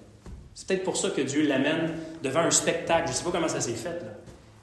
[0.55, 3.05] C'est peut-être pour ça que Dieu l'amène devant un spectacle.
[3.07, 4.17] Je ne sais pas comment ça s'est fait, là.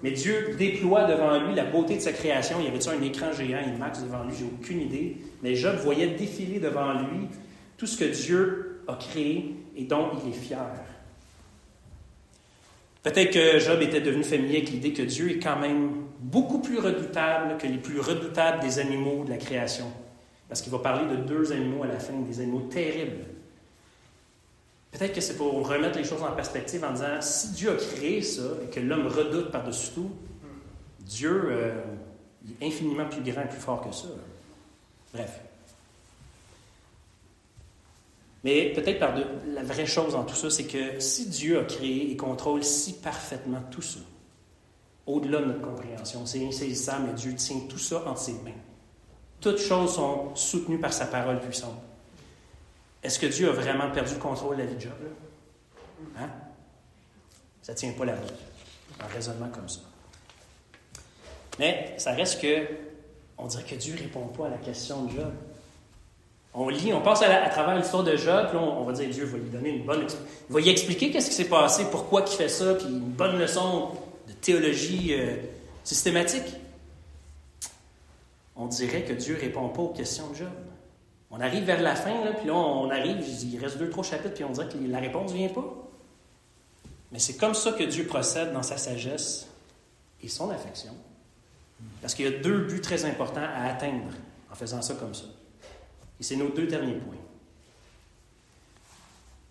[0.03, 2.57] Mais Dieu déploie devant lui la beauté de sa création.
[2.59, 4.35] Il y avait-tu un écran géant, IMAX devant lui?
[4.37, 5.15] J'ai aucune idée.
[5.41, 7.29] Mais Job voyait défiler devant lui
[7.77, 10.67] tout ce que Dieu a créé et dont il est fier.
[13.03, 16.77] Peut-être que Job était devenu familier avec l'idée que Dieu est quand même beaucoup plus
[16.77, 19.85] redoutable que les plus redoutables des animaux de la création.
[20.47, 23.25] Parce qu'il va parler de deux animaux à la fin, des animaux terribles.
[24.91, 28.21] Peut-être que c'est pour remettre les choses en perspective en disant, si Dieu a créé
[28.21, 30.11] ça et que l'homme redoute par-dessus tout,
[31.01, 31.83] Dieu euh,
[32.61, 34.07] est infiniment plus grand et plus fort que ça.
[35.13, 35.41] Bref.
[38.45, 39.15] Mais peut-être par
[39.47, 42.93] la vraie chose dans tout ça, c'est que si Dieu a créé et contrôle si
[42.93, 43.99] parfaitement tout ça,
[45.07, 48.51] au-delà de notre compréhension, c'est insaisissable, mais Dieu tient tout ça entre ses mains.
[49.45, 51.79] Toutes choses sont soutenues par sa parole puissante.
[53.03, 54.93] Est-ce que Dieu a vraiment perdu le contrôle de la vie de Job?
[56.17, 56.29] Hein?
[57.61, 58.33] Ça ne tient pas la route,
[58.99, 59.81] un raisonnement comme ça.
[61.59, 62.65] Mais ça reste que,
[63.37, 65.31] on dirait que Dieu ne répond pas à la question de Job.
[66.55, 69.37] On lit, on passe à, travers l'histoire de Job, puis on, va dire Dieu va
[69.37, 70.07] lui donner une bonne.
[70.49, 73.91] Va lui expliquer qu'est-ce qui s'est passé, pourquoi il fait ça, puis une bonne leçon
[74.27, 75.35] de théologie euh,
[75.83, 76.64] systématique.
[78.55, 80.51] On dirait que Dieu ne répond pas aux questions de Job.
[81.31, 84.43] On arrive vers la fin, puis là, on arrive, il reste deux, trois chapitres, puis
[84.43, 85.65] on dirait que la réponse ne vient pas.
[87.11, 89.47] Mais c'est comme ça que Dieu procède dans sa sagesse
[90.21, 90.93] et son affection.
[92.01, 94.13] Parce qu'il y a deux buts très importants à atteindre
[94.51, 95.25] en faisant ça comme ça.
[96.19, 97.15] Et c'est nos deux derniers points.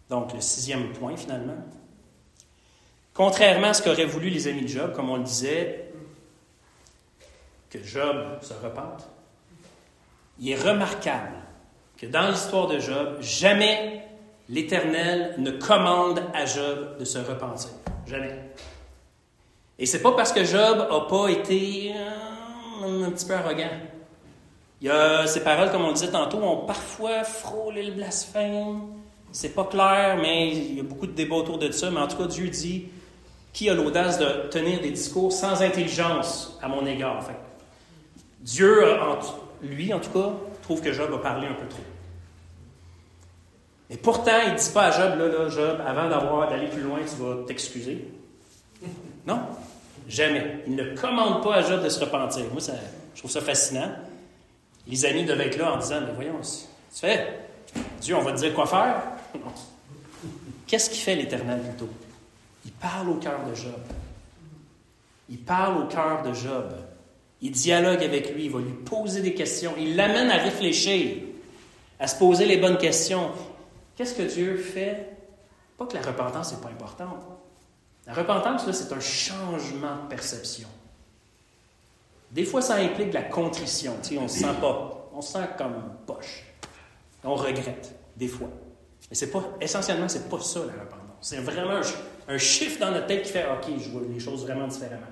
[0.08, 1.56] Donc, le sixième point, finalement.
[3.12, 5.92] Contrairement à ce qu'auraient voulu les amis de Job, comme on le disait,
[7.74, 9.08] que Job se repente,
[10.38, 11.34] il est remarquable
[11.96, 14.06] que dans l'histoire de Job, jamais
[14.48, 17.70] l'Éternel ne commande à Job de se repentir.
[18.06, 18.52] Jamais.
[19.78, 23.70] Et c'est pas parce que Job n'a pas été euh, un petit peu arrogant.
[24.80, 28.82] Il y a ces paroles, comme on le disait tantôt, ont parfois frôlé le blasphème.
[29.32, 31.90] C'est pas clair, mais il y a beaucoup de débats autour de ça.
[31.90, 32.86] Mais en tout cas, Dieu dit
[33.52, 37.24] qui a l'audace de tenir des discours sans intelligence à mon égard?
[38.44, 38.84] Dieu,
[39.62, 41.82] lui en tout cas, trouve que Job a parlé un peu trop.
[43.88, 46.82] Et pourtant, il ne dit pas à Job, là, là, Job, avant d'avoir d'aller plus
[46.82, 48.08] loin, tu vas t'excuser.
[49.26, 49.40] Non,
[50.06, 50.62] jamais.
[50.66, 52.44] Il ne commande pas à Job de se repentir.
[52.52, 52.74] Moi, ça,
[53.14, 53.90] je trouve ça fascinant.
[54.86, 57.38] Les amis devaient être là en disant, mais voyons, tu fais,
[58.02, 59.02] Dieu, on va te dire quoi faire.
[60.66, 61.88] Qu'est-ce qu'il fait l'Éternel plutôt?
[62.66, 63.80] Il parle au cœur de Job.
[65.30, 66.74] Il parle au cœur de Job.
[67.44, 69.74] Il dialogue avec lui, il va lui poser des questions.
[69.78, 71.18] Il l'amène à réfléchir,
[72.00, 73.32] à se poser les bonnes questions.
[73.94, 75.14] Qu'est-ce que Dieu fait?
[75.76, 77.22] Pas que la repentance n'est pas importante.
[78.06, 80.68] La repentance, c'est un changement de perception.
[82.30, 83.94] Des fois, ça implique de la contrition.
[84.02, 85.74] Tu sais, on se sent pas, on se sent comme
[86.06, 86.44] poche.
[87.24, 88.48] On regrette, des fois.
[89.10, 91.18] Mais c'est pas, essentiellement, c'est pas ça la repentance.
[91.20, 91.82] C'est vraiment
[92.26, 95.06] un, chiffre dans notre tête qui fait OK, je vois les choses vraiment différemment.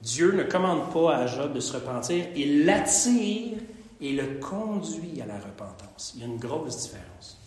[0.00, 3.58] Dieu ne commande pas à Job de se repentir, il l'attire
[4.00, 6.12] et le conduit à la repentance.
[6.14, 7.40] Il y a une grosse différence.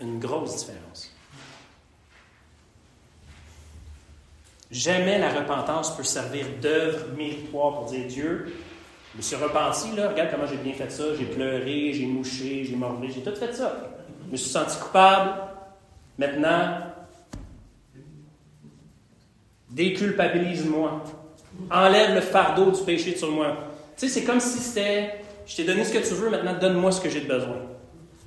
[0.00, 1.12] Une grosse différence.
[4.70, 8.52] Jamais la repentance peut servir d'œuvre méritoire pour dire Dieu,
[9.12, 12.64] je me suis repenti, là, regarde comment j'ai bien fait ça, j'ai pleuré, j'ai mouché,
[12.64, 13.90] j'ai mordu, j'ai tout fait ça.
[14.26, 15.32] Je me suis senti coupable.
[16.16, 16.78] Maintenant,
[19.70, 21.02] déculpabilise-moi.
[21.70, 23.56] Enlève le fardeau du péché sur moi.
[23.96, 25.20] Tu sais, c'est comme si c'était
[25.50, 27.56] je t'ai donné ce que tu veux, maintenant donne-moi ce que j'ai besoin.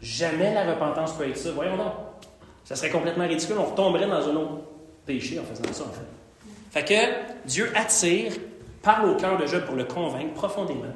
[0.02, 1.52] Jamais la repentance peut être ça.
[1.52, 1.94] Voyons donc.
[2.66, 3.56] Ça serait complètement ridicule.
[3.58, 4.62] On retomberait dans un autre
[5.06, 6.06] péché en faisant ça, en fait.
[6.72, 8.34] Fait que Dieu attire,
[8.82, 10.94] parle au cœur de Job pour le convaincre profondément.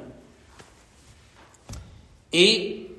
[2.34, 2.90] Et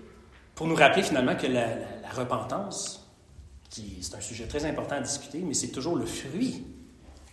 [0.56, 1.68] pour nous rappeler finalement que la,
[2.02, 3.08] la repentance,
[3.70, 6.66] c'est un sujet très important à discuter, mais c'est toujours le fruit,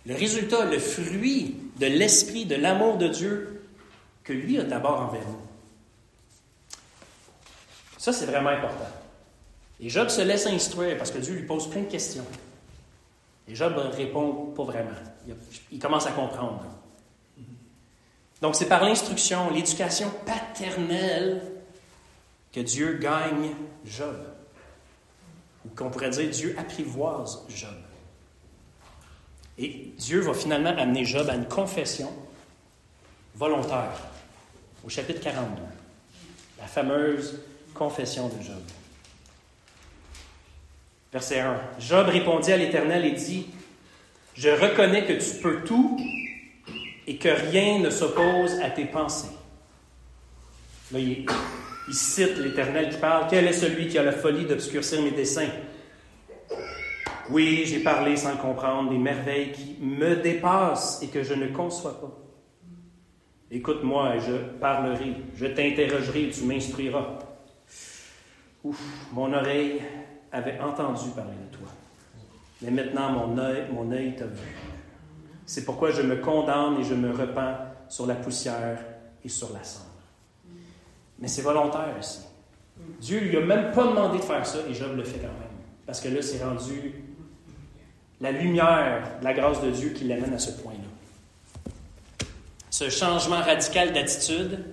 [0.07, 3.61] le résultat, le fruit de l'esprit, de l'amour de Dieu
[4.23, 5.41] que lui a d'abord envers nous.
[7.97, 8.87] Ça, c'est vraiment important.
[9.81, 12.25] Et Job se laisse instruire parce que Dieu lui pose plein de questions.
[13.49, 14.91] Et Job répond pas vraiment.
[15.71, 16.63] Il commence à comprendre.
[18.41, 21.41] Donc, c'est par l'instruction, l'éducation paternelle
[22.53, 23.51] que Dieu gagne
[23.83, 24.15] Job.
[25.65, 27.86] Ou qu'on pourrait dire Dieu apprivoise Job.
[29.59, 32.11] Et Dieu va finalement amener Job à une confession
[33.35, 34.07] volontaire
[34.85, 35.61] au chapitre 42.
[36.59, 37.39] La fameuse
[37.73, 38.61] confession de Job.
[41.11, 41.59] Verset 1.
[41.79, 43.47] Job répondit à l'Éternel et dit,
[44.35, 45.99] Je reconnais que tu peux tout
[47.07, 49.31] et que rien ne s'oppose à tes pensées.
[50.91, 51.25] Là, il,
[51.87, 55.49] il cite l'Éternel qui parle, Quel est celui qui a la folie d'obscurcir mes desseins?
[57.29, 61.99] Oui, j'ai parlé sans comprendre des merveilles qui me dépassent et que je ne conçois
[61.99, 62.17] pas.
[63.51, 67.19] Écoute-moi et je parlerai, je t'interrogerai et tu m'instruiras.
[68.63, 68.81] Ouf,
[69.13, 69.81] mon oreille
[70.31, 71.67] avait entendu parler de toi.
[72.61, 74.55] Mais maintenant, mon œil, mon t'a vu.
[75.45, 77.55] C'est pourquoi je me condamne et je me repens
[77.87, 78.79] sur la poussière
[79.23, 79.85] et sur la cendre.
[81.19, 82.21] Mais c'est volontaire aussi.
[82.99, 85.57] Dieu lui a même pas demandé de faire ça et Job le fait quand même.
[85.85, 86.93] Parce que là, c'est rendu
[88.21, 92.27] la lumière de la grâce de Dieu qui l'amène à ce point-là.
[92.69, 94.63] Ce changement radical d'attitude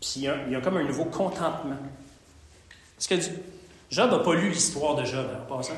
[0.00, 1.76] Puis il y, a, comme un nouveau contentement.
[2.96, 3.14] Parce que
[3.90, 5.72] Job n'a pas lu l'histoire de Job en passant.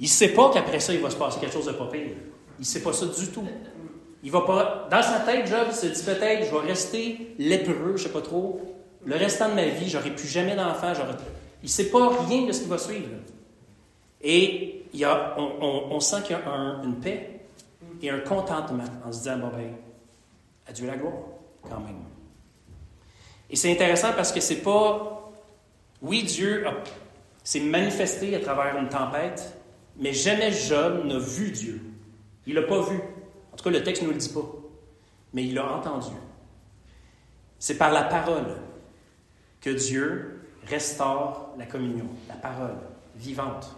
[0.00, 2.16] Il ne sait pas qu'après ça, il va se passer quelque chose de pas pire.
[2.58, 3.46] Il ne sait pas ça du tout.
[4.22, 4.88] Il va pas.
[4.90, 8.22] Dans sa tête, Job se dit peut-être, je vais rester lépreux, je ne sais pas
[8.22, 8.60] trop.
[9.04, 10.92] Le restant de ma vie, j'aurai plus jamais d'enfant.
[11.62, 13.08] Il ne sait pas rien de ce qui va suivre.
[14.24, 17.40] Et y a, on, sent qu'il y a une paix
[18.00, 19.74] et un contentement en se disant, bon ben,
[20.66, 21.12] adieu la gloire,
[21.62, 22.02] quand même.
[23.50, 25.30] Et c'est intéressant parce que c'est pas.
[26.00, 26.64] Oui, Dieu
[27.42, 29.58] s'est manifesté à travers une tempête,
[29.98, 31.82] mais jamais Job n'a vu Dieu.
[32.46, 32.98] Il l'a pas vu.
[33.52, 34.46] En tout cas, le texte ne nous le dit pas.
[35.34, 36.14] Mais il l'a entendu.
[37.58, 38.56] C'est par la parole
[39.60, 42.76] que Dieu restaure la communion, la parole
[43.16, 43.74] vivante.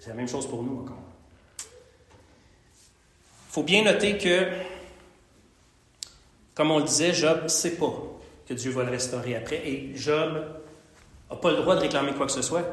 [0.00, 0.96] C'est la même chose pour nous encore.
[3.48, 4.46] Il faut bien noter que,
[6.54, 7.92] comme on le disait, Job ne sait pas
[8.48, 9.68] que Dieu va le restaurer après.
[9.68, 10.42] Et Job
[11.28, 12.64] n'a pas le droit de réclamer quoi que ce soit.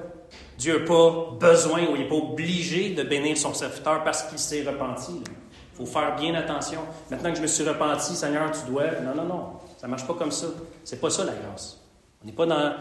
[0.57, 4.39] Dieu n'a pas besoin ou il n'est pas obligé de bénir son serviteur parce qu'il
[4.39, 5.21] s'est repenti.
[5.21, 6.79] Il faut faire bien attention.
[7.11, 9.01] Maintenant que je me suis repenti, Seigneur, tu dois.
[9.01, 9.53] Non, non, non.
[9.77, 10.47] Ça ne marche pas comme ça.
[10.85, 11.81] C'est pas ça la grâce.
[12.23, 12.73] On n'est pas dans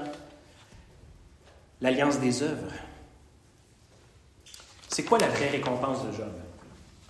[1.80, 2.72] l'alliance des œuvres.
[4.96, 6.32] C'est quoi la vraie récompense de Job?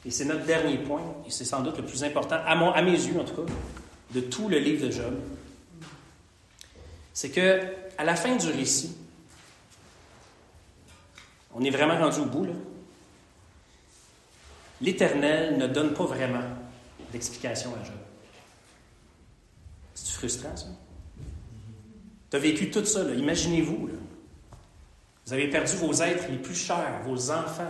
[0.04, 3.20] Et c'est notre dernier point, et c'est sans doute le plus important, à, mes yeux
[3.20, 3.52] en tout cas,
[4.10, 5.14] de tout le livre de Job.
[7.14, 7.60] C'est que,
[7.96, 8.96] à la fin du récit,
[11.54, 12.54] on est vraiment rendu au bout, là.
[14.80, 16.42] L'Éternel ne donne pas vraiment
[17.12, 17.94] d'explication à Job.
[19.94, 20.66] C'est frustrant, ça?
[22.30, 23.90] Tu as vécu tout ça, imaginez-vous.
[25.26, 27.64] Vous avez perdu vos êtres les plus chers, vos enfants.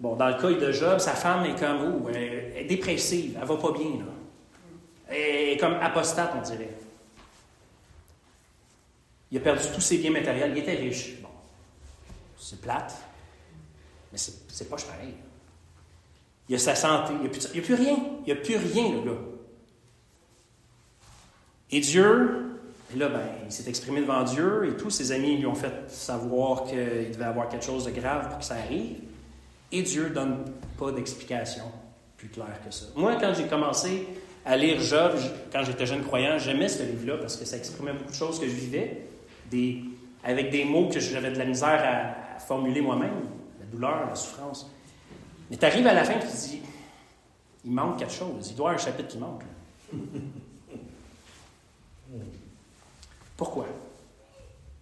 [0.00, 3.46] Bon, dans le cas de Job, sa femme est comme, oh, elle est dépressive, elle
[3.46, 3.98] va pas bien.
[3.98, 4.12] Là.
[5.08, 6.78] Elle est comme apostate, on dirait.
[9.30, 11.20] Il a perdu tous ses biens matériels, il était riche.
[11.20, 11.28] Bon,
[12.38, 12.96] c'est plate,
[14.10, 15.14] mais c'est pas pareil.
[16.48, 17.96] Il a sa santé, il n'y a, plus rien.
[18.20, 19.20] Il n'y a plus rien, le gars.
[21.70, 22.47] Et Dieu,
[22.96, 26.64] là, ben, il s'est exprimé devant Dieu et tous ses amis lui ont fait savoir
[26.64, 28.96] qu'il devait avoir quelque chose de grave pour que ça arrive.
[29.70, 30.44] Et Dieu ne donne
[30.78, 31.64] pas d'explication
[32.16, 32.86] plus claire que ça.
[32.96, 34.08] Moi, quand j'ai commencé
[34.44, 35.12] à lire Job,
[35.52, 38.46] quand j'étais jeune croyant, j'aimais ce livre-là parce que ça exprimait beaucoup de choses que
[38.46, 39.02] je vivais,
[40.24, 43.26] avec des mots que j'avais de la misère à, à formuler moi-même,
[43.60, 44.70] la douleur, la souffrance.
[45.50, 46.62] Mais tu arrives à la fin et tu te dis,
[47.64, 48.48] il manque quelque chose.
[48.50, 49.42] Il doit y avoir un chapitre qui manque.
[53.38, 53.66] Pourquoi?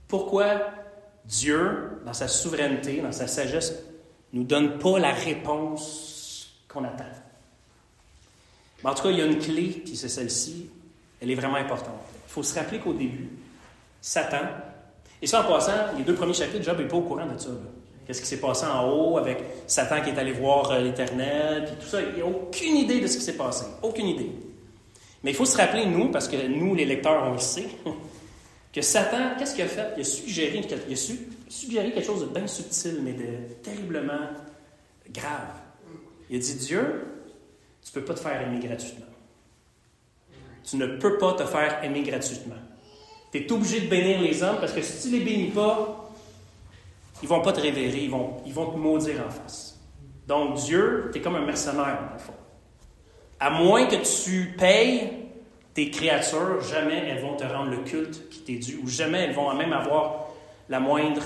[0.09, 0.63] Pourquoi
[1.27, 3.75] Dieu, dans sa souveraineté, dans sa sagesse,
[4.33, 7.05] nous donne pas la réponse qu'on attend?
[8.83, 10.71] en tout cas, il y a une clé, puis c'est celle-ci.
[11.21, 12.01] Elle est vraiment importante.
[12.29, 13.29] Il faut se rappeler qu'au début,
[14.01, 14.47] Satan,
[15.21, 17.49] et ça en passant, les deux premiers chapitres, Job n'est pas au courant de ça.
[18.07, 21.77] Qu'est-ce qui s'est passé en haut avec Satan qui est allé voir euh, l'Éternel, puis
[21.81, 22.01] tout ça.
[22.01, 23.67] Il n'y a aucune idée de ce qui s'est passé.
[23.83, 24.31] Aucune idée.
[25.25, 27.67] Mais il faut se rappeler, nous, parce que nous, les lecteurs, on le sait,
[28.77, 29.95] que Satan, qu'est-ce qu'il a fait?
[29.97, 34.29] Il a suggéré, quelque chose de bien subtil, mais de terriblement
[35.11, 35.55] grave.
[36.29, 37.07] Il a dit Dieu,
[37.83, 39.07] tu ne peux pas te faire aimer gratuitement.
[40.63, 42.57] Tu ne peux pas te faire aimer gratuitement.
[43.33, 46.13] Tu es obligé de bénir les hommes parce que si tu ne les bénis pas,
[47.23, 49.81] ils vont pas te révérer, ils vont, ils vont te maudire en face.
[50.27, 52.35] Donc Dieu, tu es comme un mercenaire, dans le fond.
[53.41, 55.26] À moins que tu payes
[55.77, 59.35] tes créatures, jamais elles vont te rendre le culte qui t'est dû, ou jamais elles
[59.35, 60.29] vont même avoir
[60.71, 61.23] la moindre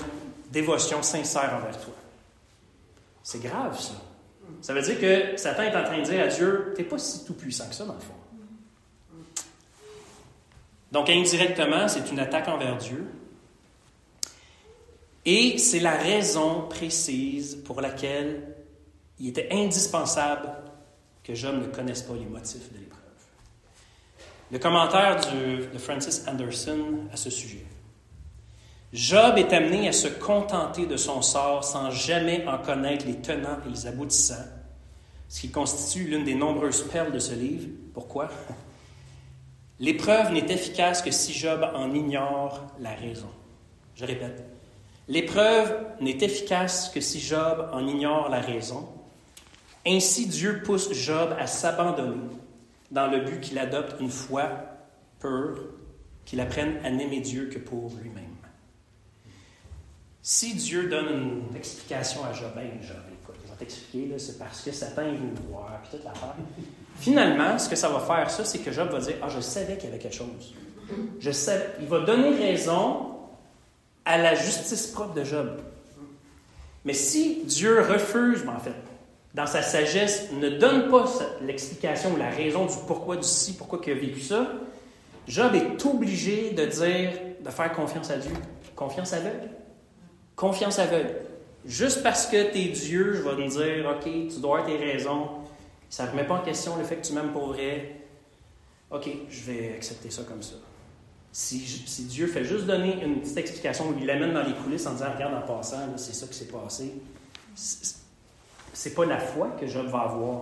[0.51, 1.93] dévotion sincère envers toi.
[3.23, 3.93] C'est grave, ça.
[4.61, 7.23] Ça veut dire que Satan est en train de dire à Dieu, t'es pas si
[7.23, 8.13] tout-puissant que ça, dans le fond.
[10.91, 13.07] Donc, indirectement, c'est une attaque envers Dieu.
[15.23, 18.43] Et c'est la raison précise pour laquelle
[19.17, 20.49] il était indispensable
[21.23, 23.00] que Job ne connaisse pas les motifs de l'épreuve.
[24.51, 25.21] Le commentaire
[25.73, 27.63] de Francis Anderson à ce sujet.
[28.91, 33.59] Job est amené à se contenter de son sort sans jamais en connaître les tenants
[33.65, 34.43] et les aboutissants,
[35.29, 37.69] ce qui constitue l'une des nombreuses perles de ce livre.
[37.93, 38.29] Pourquoi?
[39.79, 43.29] L'épreuve n'est efficace que si Job en ignore la raison.
[43.95, 44.43] Je répète,
[45.07, 48.89] L'épreuve n'est efficace que si Job en ignore la raison.
[49.87, 52.19] Ainsi Dieu pousse Job à s'abandonner
[52.91, 54.49] dans le but qu'il adopte une foi
[55.19, 55.57] pure,
[56.25, 58.25] qu'il apprenne à n'aimer Dieu que pour lui-même.
[60.21, 61.09] Si Dieu donne
[61.49, 65.79] une explication à Job, ben Job, écoute, t'expliquer, c'est parce que Satan est venu voir,
[65.81, 66.35] puis toute l'affaire.
[66.97, 69.77] Finalement, ce que ça va faire, ça, c'est que Job va dire Ah, je savais
[69.77, 70.53] qu'il y avait quelque chose.
[71.79, 73.07] Il va donner raison
[74.03, 75.59] à la justice propre de Job.
[76.83, 78.73] Mais si Dieu refuse, ben, en fait,
[79.33, 81.05] dans sa sagesse, ne donne pas
[81.41, 84.51] l'explication ou la raison du pourquoi du si, pourquoi il a vécu ça,
[85.27, 87.11] Job est obligé de dire,
[87.43, 88.33] de faire confiance à Dieu.
[88.75, 89.49] Confiance aveugle?
[90.35, 91.15] Confiance aveugle.
[91.65, 94.83] Juste parce que tu es Dieu, je vais te dire, OK, tu dois avoir tes
[94.83, 95.27] raisons.
[95.89, 97.97] Ça ne remet pas en question le fait que tu m'aimes pour vrai.
[98.89, 100.55] OK, je vais accepter ça comme ça.
[101.31, 104.93] Si, si, Dieu fait juste donner une petite explication il l'amène dans les coulisses en
[104.93, 106.91] disant Regarde en passant, c'est ça qui s'est passé,
[108.73, 110.41] c'est pas la foi que Job va avoir.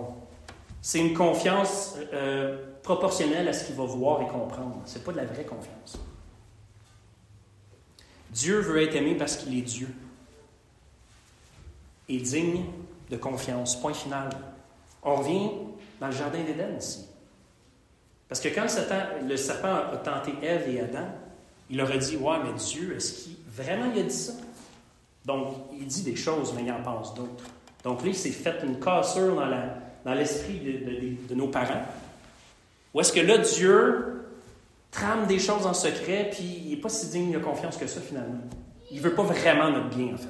[0.82, 4.80] C'est une confiance euh, proportionnelle à ce qu'il va voir et comprendre.
[4.86, 5.98] C'est pas de la vraie confiance.
[8.30, 9.88] Dieu veut être aimé parce qu'il est Dieu.
[12.08, 12.64] Et digne
[13.10, 13.80] de confiance.
[13.80, 14.30] Point final.
[15.02, 15.50] On revient
[16.00, 17.06] dans le jardin d'Éden ici.
[18.28, 18.66] Parce que quand
[19.28, 21.08] le serpent a tenté Ève et Adam,
[21.68, 24.34] il leur a dit Ouais, mais Dieu, est-ce qu'il vraiment il a dit ça
[25.24, 27.44] Donc, il dit des choses, mais il en pense d'autres.
[27.84, 29.36] Donc là, il s'est fait une cassure
[30.04, 30.60] dans, l'esprit
[31.28, 31.84] de, nos parents.
[32.92, 34.24] Ou est-ce que là, Dieu
[34.90, 38.00] trame des choses en secret, puis il n'est pas si digne de confiance que ça,
[38.00, 38.40] finalement.
[38.90, 40.28] Il ne veut pas vraiment notre bien, en fait.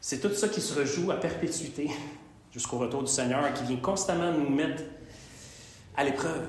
[0.00, 1.90] C'est tout ça qui se rejoue à perpétuité
[2.52, 4.82] jusqu'au retour du Seigneur, qui vient constamment nous mettre
[5.96, 6.48] à l'épreuve.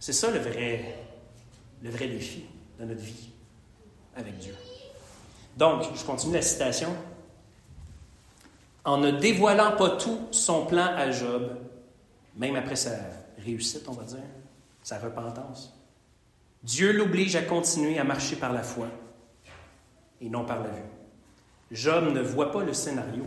[0.00, 0.96] C'est ça le vrai,
[1.82, 2.44] le vrai défi
[2.80, 3.28] de notre vie
[4.16, 4.54] avec Dieu.
[5.56, 6.88] Donc, je continue la citation.
[8.84, 11.56] En ne dévoilant pas tout son plan à Job,
[12.36, 12.90] même après sa
[13.38, 14.18] réussite, on va dire,
[14.82, 15.72] sa repentance,
[16.62, 18.88] Dieu l'oblige à continuer à marcher par la foi
[20.20, 20.82] et non par la vue.
[21.70, 23.24] Job ne voit pas le scénario,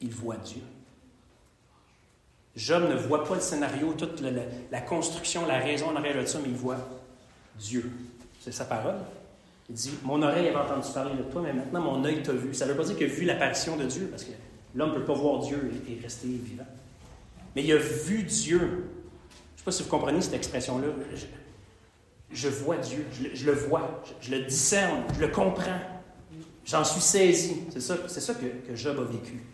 [0.00, 0.62] il voit Dieu.
[2.56, 4.22] Job ne voit pas le scénario, toute
[4.70, 6.76] la, construction, la raison en arrière de ça, mais il voit
[7.58, 7.90] Dieu.
[8.40, 8.96] C'est sa parole.
[9.68, 12.54] Il dit Mon oreille avait entendu parler de toi, mais maintenant mon œil t'a vu.
[12.54, 14.32] Ça ne veut pas dire qu'il a vu l'apparition de Dieu, parce que
[14.74, 16.66] l'homme ne peut pas voir Dieu et, rester vivant.
[17.54, 18.58] Mais il a vu Dieu.
[18.58, 20.88] Je ne sais pas si vous comprenez cette expression-là.
[22.30, 25.80] Je, vois Dieu, je, le vois, je, le discerne, je le comprends.
[26.64, 27.62] J'en suis saisi.
[27.70, 29.44] C'est ça, c'est ça que Job a vécu.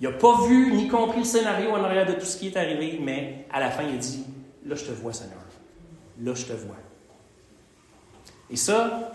[0.00, 2.56] Il n'a pas vu ni compris le scénario en arrière de tout ce qui est
[2.56, 4.24] arrivé, mais à la fin, il a dit
[4.66, 5.38] Là, je te vois, Seigneur.
[6.20, 6.76] Là, je te vois.
[8.50, 9.12] Et ça,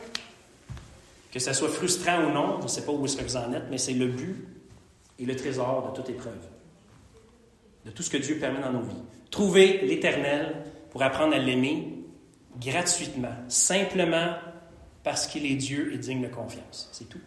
[1.32, 3.54] que ça soit frustrant ou non, je ne sais pas où est-ce que vous en
[3.54, 4.48] êtes, mais c'est le but
[5.22, 6.48] et le trésor de toute épreuve,
[7.86, 9.04] de tout ce que Dieu permet dans nos vies.
[9.30, 10.56] Trouver l'Éternel
[10.90, 12.00] pour apprendre à l'aimer
[12.60, 14.36] gratuitement, simplement
[15.04, 16.90] parce qu'il est Dieu et digne de confiance.
[16.92, 17.22] C'est tout.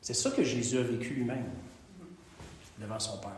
[0.00, 1.50] C'est ça que Jésus a vécu lui-même
[2.78, 3.30] devant son Père.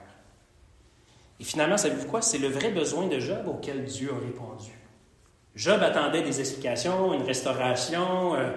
[1.38, 2.22] Et finalement, savez-vous quoi?
[2.22, 4.70] C'est le vrai besoin de Job auquel Dieu a répondu.
[5.54, 8.50] Job attendait des explications, une restauration, euh,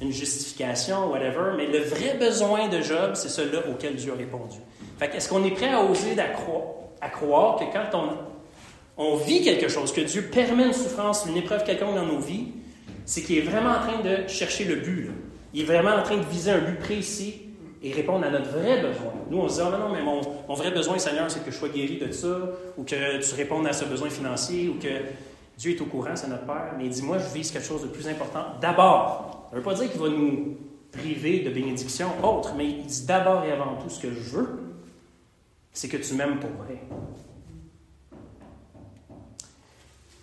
[0.00, 4.56] une justification, whatever, mais le vrai besoin de Job, c'est celui auquel Dieu a répondu.
[4.98, 8.16] Fait est-ce qu'on est prêt à oser à croire, que quand
[8.96, 12.48] on, vit quelque chose, que Dieu permet une souffrance, une épreuve quelconque dans nos vies,
[13.04, 15.10] c'est qu'il est vraiment en train de chercher le but.
[15.54, 17.42] Il est vraiment en train de viser un but précis
[17.82, 19.12] et répondre à notre vrai besoin.
[19.30, 20.20] Nous, on se dit, oh, non, mais mon,
[20.54, 22.38] vrai besoin, Seigneur, c'est que je sois guéri de ça,
[22.76, 24.88] ou que tu répondes à ce besoin financier, ou que
[25.56, 26.72] Dieu est au courant, c'est notre Père.
[26.78, 28.44] Mais dis-moi, je vise quelque chose de plus important.
[28.60, 30.56] D'abord, ça ne veut pas dire qu'il va nous
[30.92, 34.60] priver de bénédictions autres, mais il dit d'abord et avant tout, ce que je veux,
[35.72, 36.80] c'est que tu m'aimes pour vrai.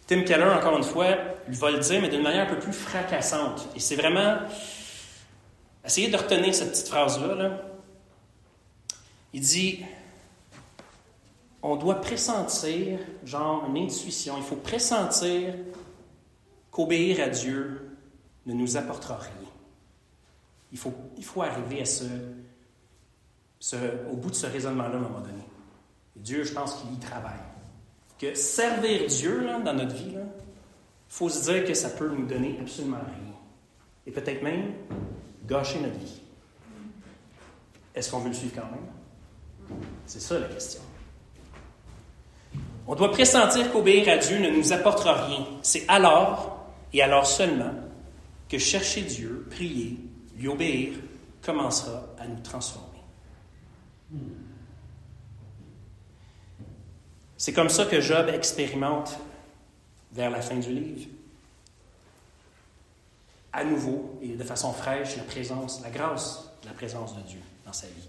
[0.07, 1.07] Tim Keller, encore une fois,
[1.47, 3.67] il va le dire, mais d'une manière un peu plus fracassante.
[3.75, 4.39] Et c'est vraiment
[5.85, 7.61] Essayez de retenir cette petite phrase-là.
[9.33, 9.83] Il dit
[11.61, 15.53] on doit pressentir, genre une intuition, il faut pressentir
[16.71, 17.82] qu'obéir à Dieu
[18.45, 19.49] ne nous apportera rien.
[20.71, 22.05] Il faut, il faut arriver à ce,
[23.59, 23.75] ce,
[24.11, 25.43] au bout de ce raisonnement-là à un moment donné.
[26.15, 27.39] Dieu, je pense qu'il y travaille.
[28.19, 30.21] Que servir Dieu là, dans notre vie, il
[31.07, 33.33] faut se dire que ça peut nous donner absolument rien.
[34.05, 34.73] Et peut-être même
[35.45, 36.21] gâcher notre vie.
[37.95, 39.81] Est-ce qu'on veut le suivre quand même?
[40.05, 40.81] C'est ça la question.
[42.87, 45.45] On doit pressentir qu'obéir à Dieu ne nous apportera rien.
[45.61, 47.71] C'est alors, et alors seulement,
[48.53, 49.97] que chercher Dieu, prier,
[50.37, 50.93] lui obéir,
[51.41, 52.99] commencera à nous transformer.
[57.35, 59.17] C'est comme ça que Job expérimente
[60.11, 61.07] vers la fin du livre
[63.51, 67.73] à nouveau et de façon fraîche la présence, la grâce la présence de Dieu dans
[67.73, 68.07] sa vie.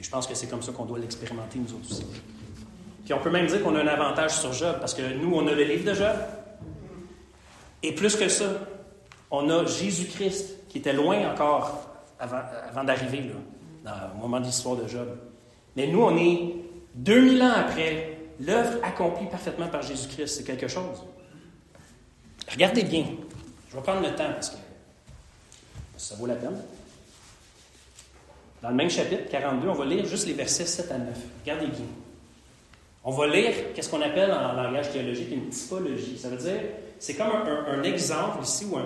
[0.00, 2.04] Et je pense que c'est comme ça qu'on doit l'expérimenter nous aussi.
[3.04, 5.46] Puis on peut même dire qu'on a un avantage sur Job, parce que nous, on
[5.46, 6.16] a le livre de Job.
[7.84, 8.46] Et plus que ça,
[9.30, 11.86] on a Jésus-Christ, qui était loin encore
[12.18, 13.30] avant, avant d'arriver,
[13.86, 15.08] au moment de l'histoire de Job.
[15.76, 16.54] Mais nous, on est
[16.94, 20.38] 2000 ans après l'œuvre accomplie parfaitement par Jésus-Christ.
[20.38, 21.04] C'est quelque chose.
[22.50, 23.06] Regardez bien.
[23.70, 24.56] Je vais prendre le temps parce que
[25.96, 26.60] ça vaut la peine.
[28.62, 31.08] Dans le même chapitre, 42, on va lire juste les versets 7 à 9.
[31.42, 31.86] Regardez bien.
[33.04, 36.18] On va lire qu'est-ce qu'on appelle en langage théologique une typologie.
[36.18, 36.60] Ça veut dire,
[36.98, 38.76] c'est comme un, exemple ici ou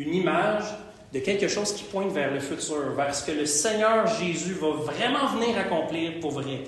[0.00, 0.64] une image
[1.12, 4.70] de quelque chose qui pointe vers le futur, vers ce que le Seigneur Jésus va
[4.70, 6.64] vraiment venir accomplir pour vrai.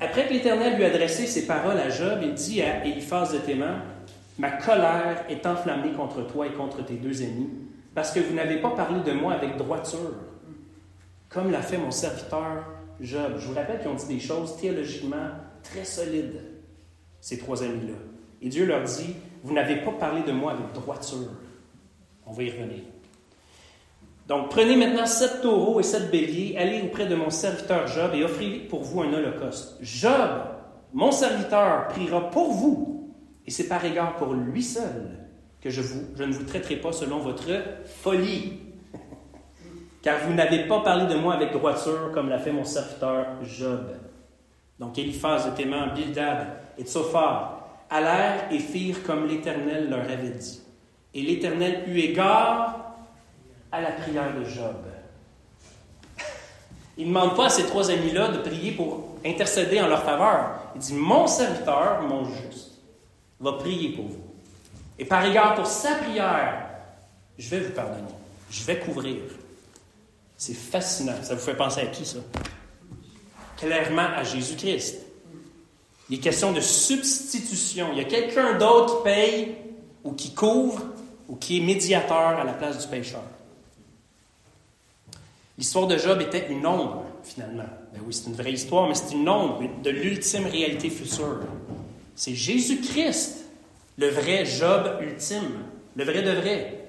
[0.00, 3.38] Après que l'Éternel lui a adressé ces paroles à Job, il dit à Eliphaz de
[3.38, 3.80] Théman
[4.38, 7.50] Ma colère est enflammée contre toi et contre tes deux ennemis,
[7.94, 10.14] parce que vous n'avez pas parlé de moi avec droiture,
[11.28, 12.64] comme l'a fait mon serviteur
[13.00, 13.34] Job.
[13.38, 15.28] Je vous rappelle qu'ils ont dit des choses théologiquement
[15.62, 16.42] très solides,
[17.20, 17.94] ces trois amis-là.
[18.40, 21.30] Et Dieu leur dit Vous n'avez pas parlé de moi avec droiture.
[22.26, 22.82] On va y revenir.
[24.28, 28.22] Donc, prenez maintenant sept taureaux et sept béliers, allez auprès de mon serviteur Job et
[28.22, 29.76] offrez pour vous un holocauste.
[29.82, 30.44] Job,
[30.92, 33.12] mon serviteur, priera pour vous,
[33.46, 35.18] et c'est par égard pour lui seul
[35.60, 37.48] que je, vous, je ne vous traiterai pas selon votre
[37.84, 38.60] folie.
[40.02, 43.90] Car vous n'avez pas parlé de moi avec droiture comme l'a fait mon serviteur Job.
[44.78, 47.61] Donc Eliphaz de Théman, Bildad et Tsophar
[47.92, 50.60] allèrent et firent comme l'Éternel leur avait dit.
[51.14, 52.94] Et l'Éternel eut égard
[53.70, 54.76] à la prière de Job.
[56.96, 60.60] Il ne demande pas à ces trois amis-là de prier pour intercéder en leur faveur.
[60.74, 62.78] Il dit, mon serviteur, mon juste,
[63.40, 64.24] va prier pour vous.
[64.98, 66.66] Et par égard pour sa prière,
[67.38, 68.02] je vais vous pardonner.
[68.50, 69.16] Je vais couvrir.
[70.36, 71.14] C'est fascinant.
[71.22, 72.18] Ça vous fait penser à qui, ça?
[73.56, 75.01] Clairement à Jésus-Christ.
[76.12, 77.86] Il est question de substitution.
[77.92, 79.54] Il y a quelqu'un d'autre qui paye
[80.04, 80.82] ou qui couvre
[81.26, 83.22] ou qui est médiateur à la place du pécheur.
[85.56, 87.64] L'histoire de Job était une ombre, finalement.
[87.94, 91.46] Ben oui, c'est une vraie histoire, mais c'est une ombre de l'ultime réalité future.
[92.14, 93.46] C'est Jésus-Christ,
[93.96, 95.64] le vrai Job ultime,
[95.96, 96.88] le vrai de vrai,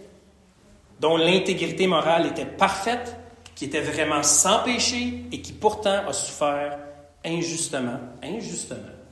[1.00, 3.16] dont l'intégrité morale était parfaite,
[3.56, 6.78] qui était vraiment sans péché et qui pourtant a souffert
[7.24, 9.03] injustement, injustement,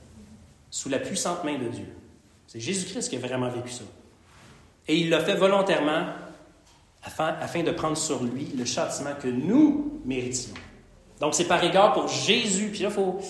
[0.72, 1.86] sous la puissante main de Dieu.
[2.46, 3.84] C'est Jésus-Christ qui a vraiment vécu ça.
[4.88, 6.06] Et il l'a fait volontairement
[7.04, 10.54] afin, de prendre sur lui le châtiment que nous méritions.
[11.20, 13.20] Donc c'est par égard pour Jésus, puis là, il faut,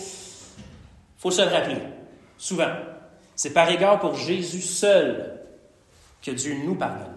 [1.19, 1.83] faut se le rappeler,
[2.39, 2.73] souvent.
[3.35, 5.41] C'est par égard pour Jésus seul
[6.23, 7.17] que Dieu nous pardonne,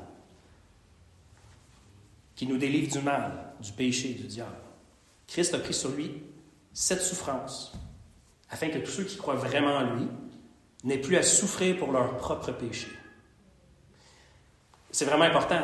[2.36, 4.56] qui nous délivre du mal, du péché, du diable.
[5.28, 6.12] Christ a pris sur lui
[6.74, 7.74] cette souffrance,
[8.50, 10.08] afin que tous ceux qui croient vraiment en lui
[10.84, 12.88] n'aient plus à souffrir pour leur propre péché.
[14.92, 15.62] C'est vraiment important.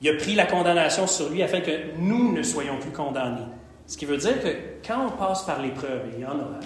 [0.00, 3.46] Il a pris la condamnation sur lui afin que nous ne soyons plus condamnés.
[3.86, 4.48] Ce qui veut dire que
[4.86, 6.60] quand on passe par l'épreuve, et il y en aura,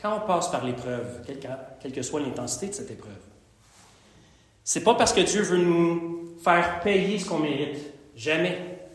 [0.00, 1.22] quand on passe par l'épreuve,
[1.80, 3.12] quelle que soit l'intensité de cette épreuve,
[4.64, 7.78] c'est pas parce que Dieu veut nous faire payer ce qu'on mérite.
[8.16, 8.88] Jamais.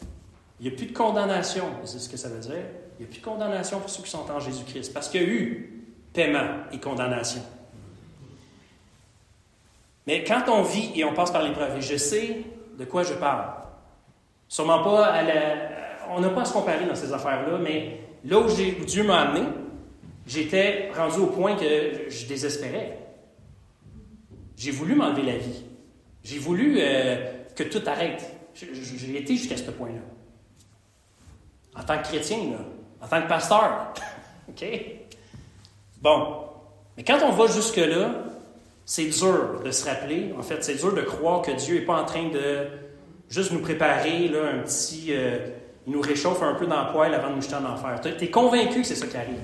[0.59, 2.65] Il n'y a plus de condamnation, c'est ce que ça veut dire.
[2.99, 5.25] Il n'y a plus de condamnation pour ceux qui sont en Jésus-Christ, parce qu'il y
[5.25, 7.41] a eu paiement et condamnation.
[10.05, 12.41] Mais quand on vit et on passe par l'épreuve, et je sais
[12.77, 13.53] de quoi je parle,
[14.49, 15.69] sûrement pas à la,
[16.09, 18.47] on n'a pas à se comparer dans ces affaires-là, mais là où,
[18.85, 19.47] Dieu m'a amené,
[20.27, 22.99] j'étais rendu au point que je désespérais.
[24.57, 25.63] J'ai voulu m'enlever la vie.
[26.21, 28.29] J'ai voulu euh, que tout arrête.
[28.53, 30.01] J'ai été jusqu'à ce point-là.
[31.79, 32.39] En tant que chrétien,
[33.01, 33.93] en tant que pasteur.
[34.49, 34.65] OK?
[36.01, 36.37] Bon.
[36.97, 38.11] Mais quand on va jusque-là,
[38.85, 42.01] c'est dur de se rappeler, en fait, c'est dur de croire que Dieu n'est pas
[42.01, 42.67] en train de
[43.29, 45.07] juste nous préparer là, un petit.
[45.09, 45.49] Euh,
[45.87, 47.99] il nous réchauffe un peu dans le poêle avant de nous jeter en enfer.
[48.01, 49.39] Tu es convaincu que c'est ça qui arrive,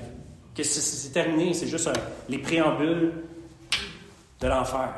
[0.54, 1.90] que c'est terminé, c'est juste
[2.28, 3.12] les préambules
[4.40, 4.94] de l'enfer.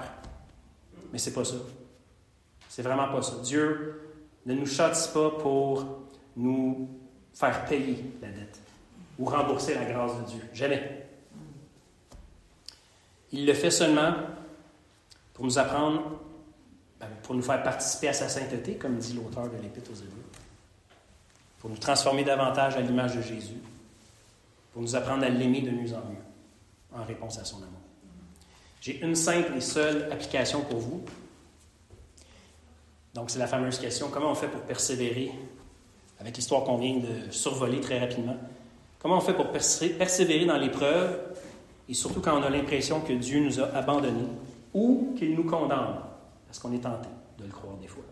[1.12, 1.54] Mais c'est pas ça.
[2.68, 3.36] C'est vraiment pas ça.
[3.42, 4.00] Dieu
[4.44, 5.84] ne nous châtie pas pour
[6.36, 6.88] nous
[7.38, 8.58] faire payer la dette
[9.16, 10.40] ou rembourser la grâce de Dieu.
[10.52, 11.06] Jamais.
[13.30, 14.14] Il le fait seulement
[15.34, 16.20] pour nous apprendre,
[16.98, 20.24] ben, pour nous faire participer à sa sainteté, comme dit l'auteur de l'Épître aux Hébreux,
[21.60, 23.60] pour nous transformer davantage à l'image de Jésus,
[24.72, 26.24] pour nous apprendre à l'aimer de mieux en mieux,
[26.92, 27.68] en réponse à son amour.
[28.80, 31.04] J'ai une simple et seule application pour vous.
[33.14, 35.32] Donc, c'est la fameuse question comment on fait pour persévérer
[36.20, 38.36] avec l'histoire qu'on vient de survoler très rapidement.
[38.98, 41.18] Comment on fait pour persévérer dans l'épreuve
[41.88, 44.28] et surtout quand on a l'impression que Dieu nous a abandonnés
[44.74, 45.96] ou qu'il nous condamne,
[46.46, 47.08] parce qu'on est tenté
[47.38, 48.04] de le croire des fois?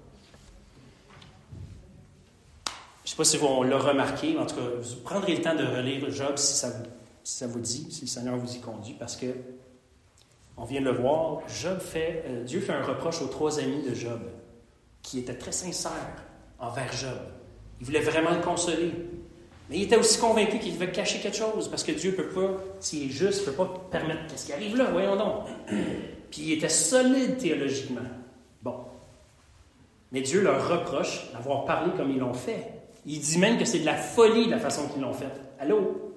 [2.67, 2.73] Je
[3.05, 5.65] ne sais pas si vous l'avez remarqué, en tout cas, vous prendrez le temps de
[5.65, 6.85] relire Job si ça vous,
[7.23, 9.27] si ça vous dit, si le Seigneur vous y conduit, parce que
[10.57, 13.83] on vient de le voir, Job fait, euh, Dieu fait un reproche aux trois amis
[13.83, 14.21] de Job,
[15.03, 16.25] qui étaient très sincères
[16.59, 17.19] envers Job.
[17.81, 18.93] Il voulait vraiment le consoler.
[19.68, 22.29] Mais il était aussi convaincu qu'il devait cacher quelque chose, parce que Dieu ne peut
[22.29, 25.47] pas, s'il est juste, ne peut pas permettre qu'est-ce qui arrive là, voyons donc.
[26.31, 28.01] Puis il était solide théologiquement.
[28.62, 28.77] Bon.
[30.12, 32.72] Mais Dieu leur reproche d'avoir parlé comme ils l'ont fait.
[33.05, 35.31] Il dit même que c'est de la folie la façon qu'ils l'ont fait.
[35.59, 36.14] Allô?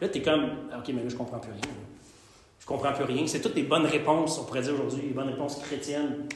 [0.00, 0.44] Là, tu es comme,
[0.76, 1.60] OK, mais là, je comprends plus rien.
[2.58, 3.26] Je comprends plus rien.
[3.26, 6.26] C'est toutes les bonnes réponses, on pourrait dire aujourd'hui, les bonnes réponses chrétiennes.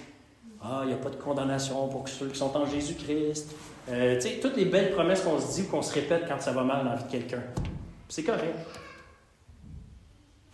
[0.63, 3.55] Ah, il n'y a pas de condamnation pour ceux qui sont en Jésus-Christ.
[3.91, 6.63] Euh, toutes les belles promesses qu'on se dit ou qu'on se répète quand ça va
[6.63, 7.43] mal dans la vie de quelqu'un.
[8.09, 8.55] C'est correct.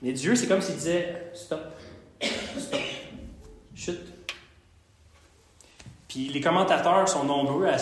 [0.03, 1.61] Mais Dieu, c'est comme s'il disait Stop.
[2.59, 2.81] Stop.
[3.75, 4.13] Chute.
[6.09, 7.77] Puis les commentateurs sont nombreux à,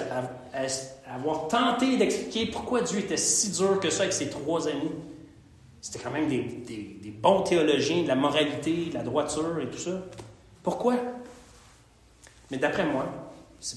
[1.15, 4.93] avoir tenté d'expliquer pourquoi Dieu était si dur que ça avec ses trois amis.
[5.81, 9.79] C'était quand même des, des, bons théologiens de la moralité, de la droiture et tout
[9.79, 10.03] ça.
[10.63, 10.97] Pourquoi?
[12.51, 13.07] Mais d'après moi,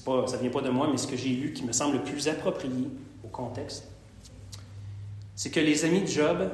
[0.04, 1.96] pas, ça ne vient pas de moi, mais ce que j'ai lu qui me semble
[1.96, 2.88] le plus approprié
[3.24, 3.88] au contexte,
[5.34, 6.50] c'est que les amis de Job,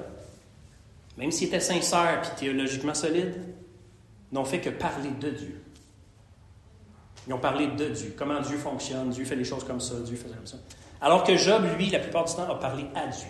[1.17, 3.35] même s'ils étaient sincères et théologiquement solides,
[4.33, 5.63] n'ont fait que parler de Dieu.
[7.27, 10.17] Ils ont parlé de Dieu, comment Dieu fonctionne, Dieu fait les choses comme ça, Dieu
[10.17, 10.57] fait comme ça.
[11.01, 13.29] Alors que Job, lui, la plupart du temps, a parlé à Dieu.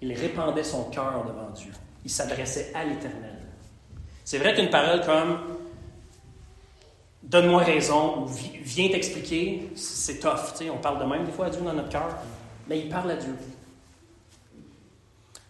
[0.00, 1.72] Il répandait son cœur devant Dieu.
[2.04, 3.36] Il s'adressait à l'Éternel.
[4.24, 5.38] C'est vrai qu'une parole comme
[7.28, 10.54] Donne-moi raison ou viens t'expliquer, c'est tough.
[10.72, 12.16] On parle de même des fois à Dieu dans notre cœur,
[12.66, 13.34] mais il parle à Dieu.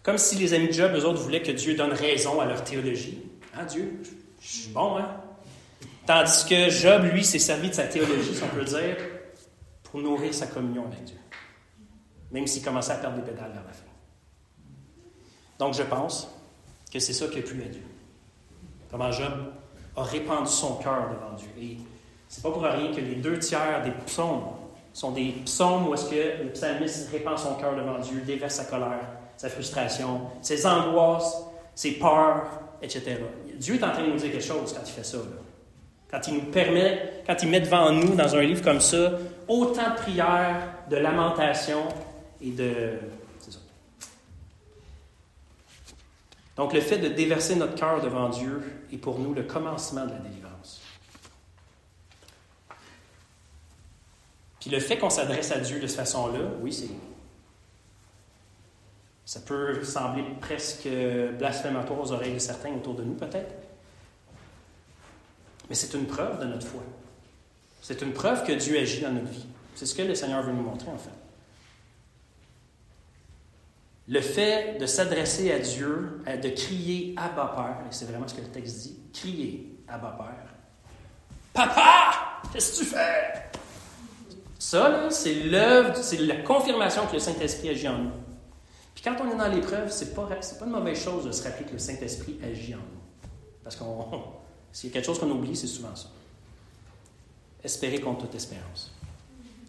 [0.03, 2.63] Comme si les amis de Job, eux autres, voulaient que Dieu donne raison à leur
[2.63, 3.21] théologie.
[3.55, 4.01] Hein, Dieu,
[4.41, 5.07] je suis bon, hein?
[6.05, 8.97] Tandis que Job, lui, s'est servi de sa théologie, si on peut dire,
[9.83, 11.17] pour nourrir sa communion avec Dieu.
[12.31, 13.83] Même s'il commençait à perdre des pédales vers la fin.
[15.59, 16.27] Donc, je pense
[16.91, 17.83] que c'est ça qui a plu à Dieu.
[18.89, 19.53] Comment Job
[19.99, 21.49] a répandu son cœur devant Dieu.
[21.61, 21.77] Et
[22.27, 24.43] c'est pas pour rien que les deux tiers des psaumes
[24.93, 28.65] sont des psaumes où est-ce que le psalmiste répand son cœur devant Dieu, déverse sa
[28.65, 31.43] colère, sa frustration, ses angoisses,
[31.75, 32.47] ses peurs,
[32.81, 33.17] etc.
[33.55, 35.17] Dieu est en train de nous dire quelque chose quand il fait ça.
[36.09, 39.11] Quand il nous permet, quand il met devant nous, dans un livre comme ça,
[39.47, 41.87] autant de prières, de lamentations
[42.41, 42.93] et de
[46.59, 48.61] Donc le fait de déverser notre cœur devant Dieu
[48.91, 50.81] est pour nous le commencement de la délivrance.
[54.59, 56.89] Puis le fait qu'on s'adresse à Dieu de cette façon-là, oui, c'est.
[59.25, 60.89] Ça peut sembler presque
[61.37, 63.53] blasphématoire aux oreilles de certains autour de nous, peut-être.
[65.69, 66.81] Mais c'est une preuve de notre foi.
[67.81, 69.45] C'est une preuve que Dieu agit dans notre vie.
[69.75, 71.11] C'est ce que le Seigneur veut nous montrer, en fait
[74.09, 78.33] le fait de s'adresser à Dieu, euh, de crier Abba Père, et c'est vraiment ce
[78.33, 80.55] que le texte dit, crier Abba Père.
[81.53, 83.49] Papa, qu'est-ce que tu fais?
[84.57, 88.11] Ça, c'est l'œuvre, c'est la confirmation que le Saint-Esprit agit en nous.
[88.95, 91.65] Puis quand on est dans l'épreuve, c'est pas, pas une mauvaise chose de se rappeler
[91.65, 93.29] que le Saint-Esprit agit en nous.
[93.63, 94.23] Parce qu'on,
[94.71, 96.07] s'il y a quelque chose qu'on oublie, c'est souvent ça.
[97.63, 98.91] Espérer contre toute espérance.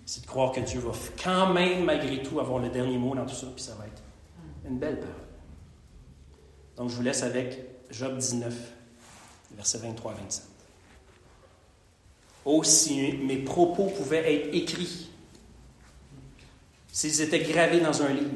[0.07, 3.27] C'est de croire que Dieu va quand même, malgré tout, avoir le dernier mot dans
[3.27, 4.03] tout ça, puis ça va être
[4.71, 5.15] une belle parole.
[6.77, 7.59] Donc je vous laisse avec
[7.91, 8.55] Job 19,
[9.53, 10.45] versets 23 à 27.
[12.45, 15.11] Oh, si mes propos pouvaient être écrits,
[16.91, 18.31] s'ils étaient gravés dans un livre,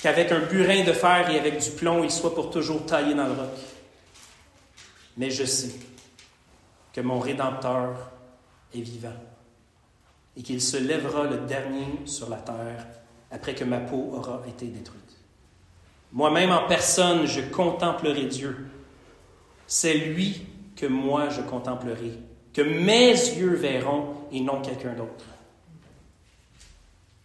[0.00, 3.26] qu'avec un burin de fer et avec du plomb, ils soient pour toujours taillés dans
[3.26, 3.50] le roc.
[5.16, 5.72] Mais je sais
[6.92, 8.12] que mon Rédempteur
[8.74, 9.16] est vivant
[10.36, 12.86] et qu'il se lèvera le dernier sur la terre
[13.30, 15.02] après que ma peau aura été détruite.
[16.12, 18.68] Moi-même en personne, je contemplerai Dieu.
[19.66, 20.46] C'est lui
[20.76, 22.18] que moi je contemplerai,
[22.52, 25.24] que mes yeux verront et non quelqu'un d'autre.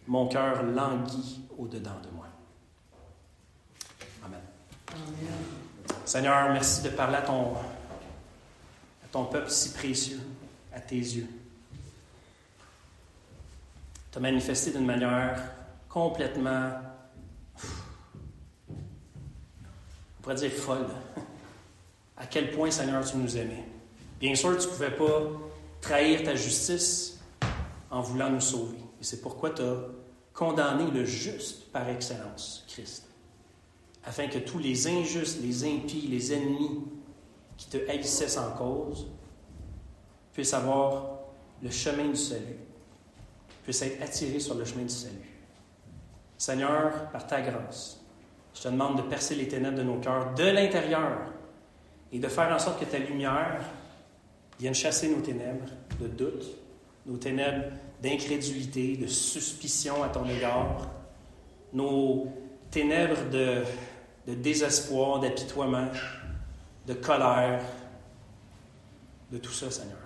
[0.06, 2.26] Mon cœur languit au-dedans de moi.
[4.24, 4.40] Amen.
[6.04, 10.20] Seigneur, merci de parler à ton, à ton peuple si précieux,
[10.74, 11.28] à tes yeux.
[14.10, 15.40] Tu as manifesté d'une manière
[15.92, 16.70] complètement,
[18.68, 20.86] on pourrait dire folle.
[22.16, 23.64] À quel point, Seigneur, tu nous aimais.
[24.20, 25.22] Bien sûr, tu ne pouvais pas
[25.80, 27.18] trahir ta justice.
[27.90, 28.78] en voulant nous sauver.
[29.00, 29.76] Et c'est pourquoi tu as
[30.32, 33.04] condamné le juste par excellence, Christ,
[34.04, 36.84] afin que tous les injustes, les impies, les ennemis
[37.58, 39.08] qui te haïssaient sans cause
[40.32, 41.18] puissent avoir
[41.62, 42.56] le chemin du salut,
[43.64, 45.31] puissent être attirés sur le chemin du salut.
[46.42, 48.00] Seigneur, par ta grâce,
[48.52, 51.32] je te demande de percer les ténèbres de nos cœurs de l'intérieur
[52.10, 53.60] et de faire en sorte que ta lumière
[54.58, 55.66] vienne chasser nos ténèbres
[56.00, 56.44] de doute,
[57.06, 57.66] nos ténèbres
[58.02, 60.90] d'incrédulité, de suspicion à ton égard,
[61.72, 62.26] nos
[62.72, 63.62] ténèbres de,
[64.34, 65.90] désespoir, d'apitoiement,
[66.88, 67.62] de colère,
[69.30, 69.96] de tout ça, Seigneur.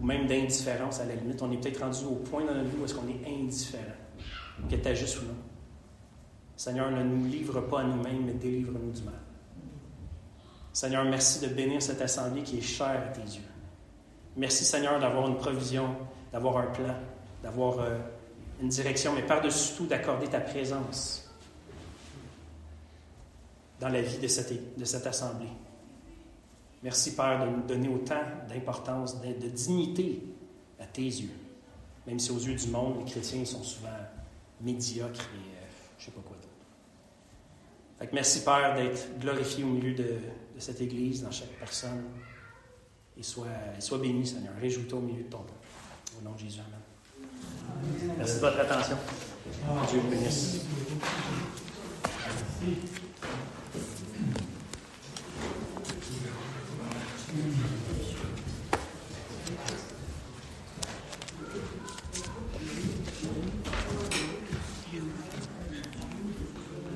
[0.00, 1.40] Ou même d'indifférence à la limite.
[1.42, 3.84] On est peut-être rendu au point dans notre vie où est-ce qu'on est indifférent,
[4.68, 5.45] que tu agisses ou non.
[6.56, 9.14] Seigneur, ne nous livre pas à nous-mêmes, mais délivre-nous du mal.
[10.72, 13.42] Seigneur, merci de bénir cette assemblée qui est chère à tes yeux.
[14.36, 15.88] Merci, Seigneur, d'avoir une provision,
[16.32, 16.94] d'avoir un plan,
[17.42, 17.98] d'avoir euh,
[18.60, 21.30] une direction, mais par-dessus tout, d'accorder ta présence
[23.80, 25.48] dans la vie de cette, assemblée.
[26.82, 30.22] Merci, Père, de nous donner autant d'importance, de, dignité
[30.80, 31.30] à tes yeux.
[32.06, 33.88] Même si aux yeux du monde, les chrétiens sont souvent
[34.60, 35.66] médiocres et euh,
[35.98, 36.35] je ne sais pas quoi.
[37.98, 42.04] Fait que merci, Père, d'être glorifié au milieu de, de, cette Église, dans chaque personne.
[43.18, 43.46] Et sois,
[43.78, 44.52] sois béni, Seigneur.
[44.60, 45.52] Réjouis-toi au milieu de ton peuple.
[46.20, 48.14] Au nom de Jésus, Amen.
[48.18, 48.96] Merci de votre attention.
[49.88, 50.60] Dieu vous bénisse.
[52.60, 52.76] Merci.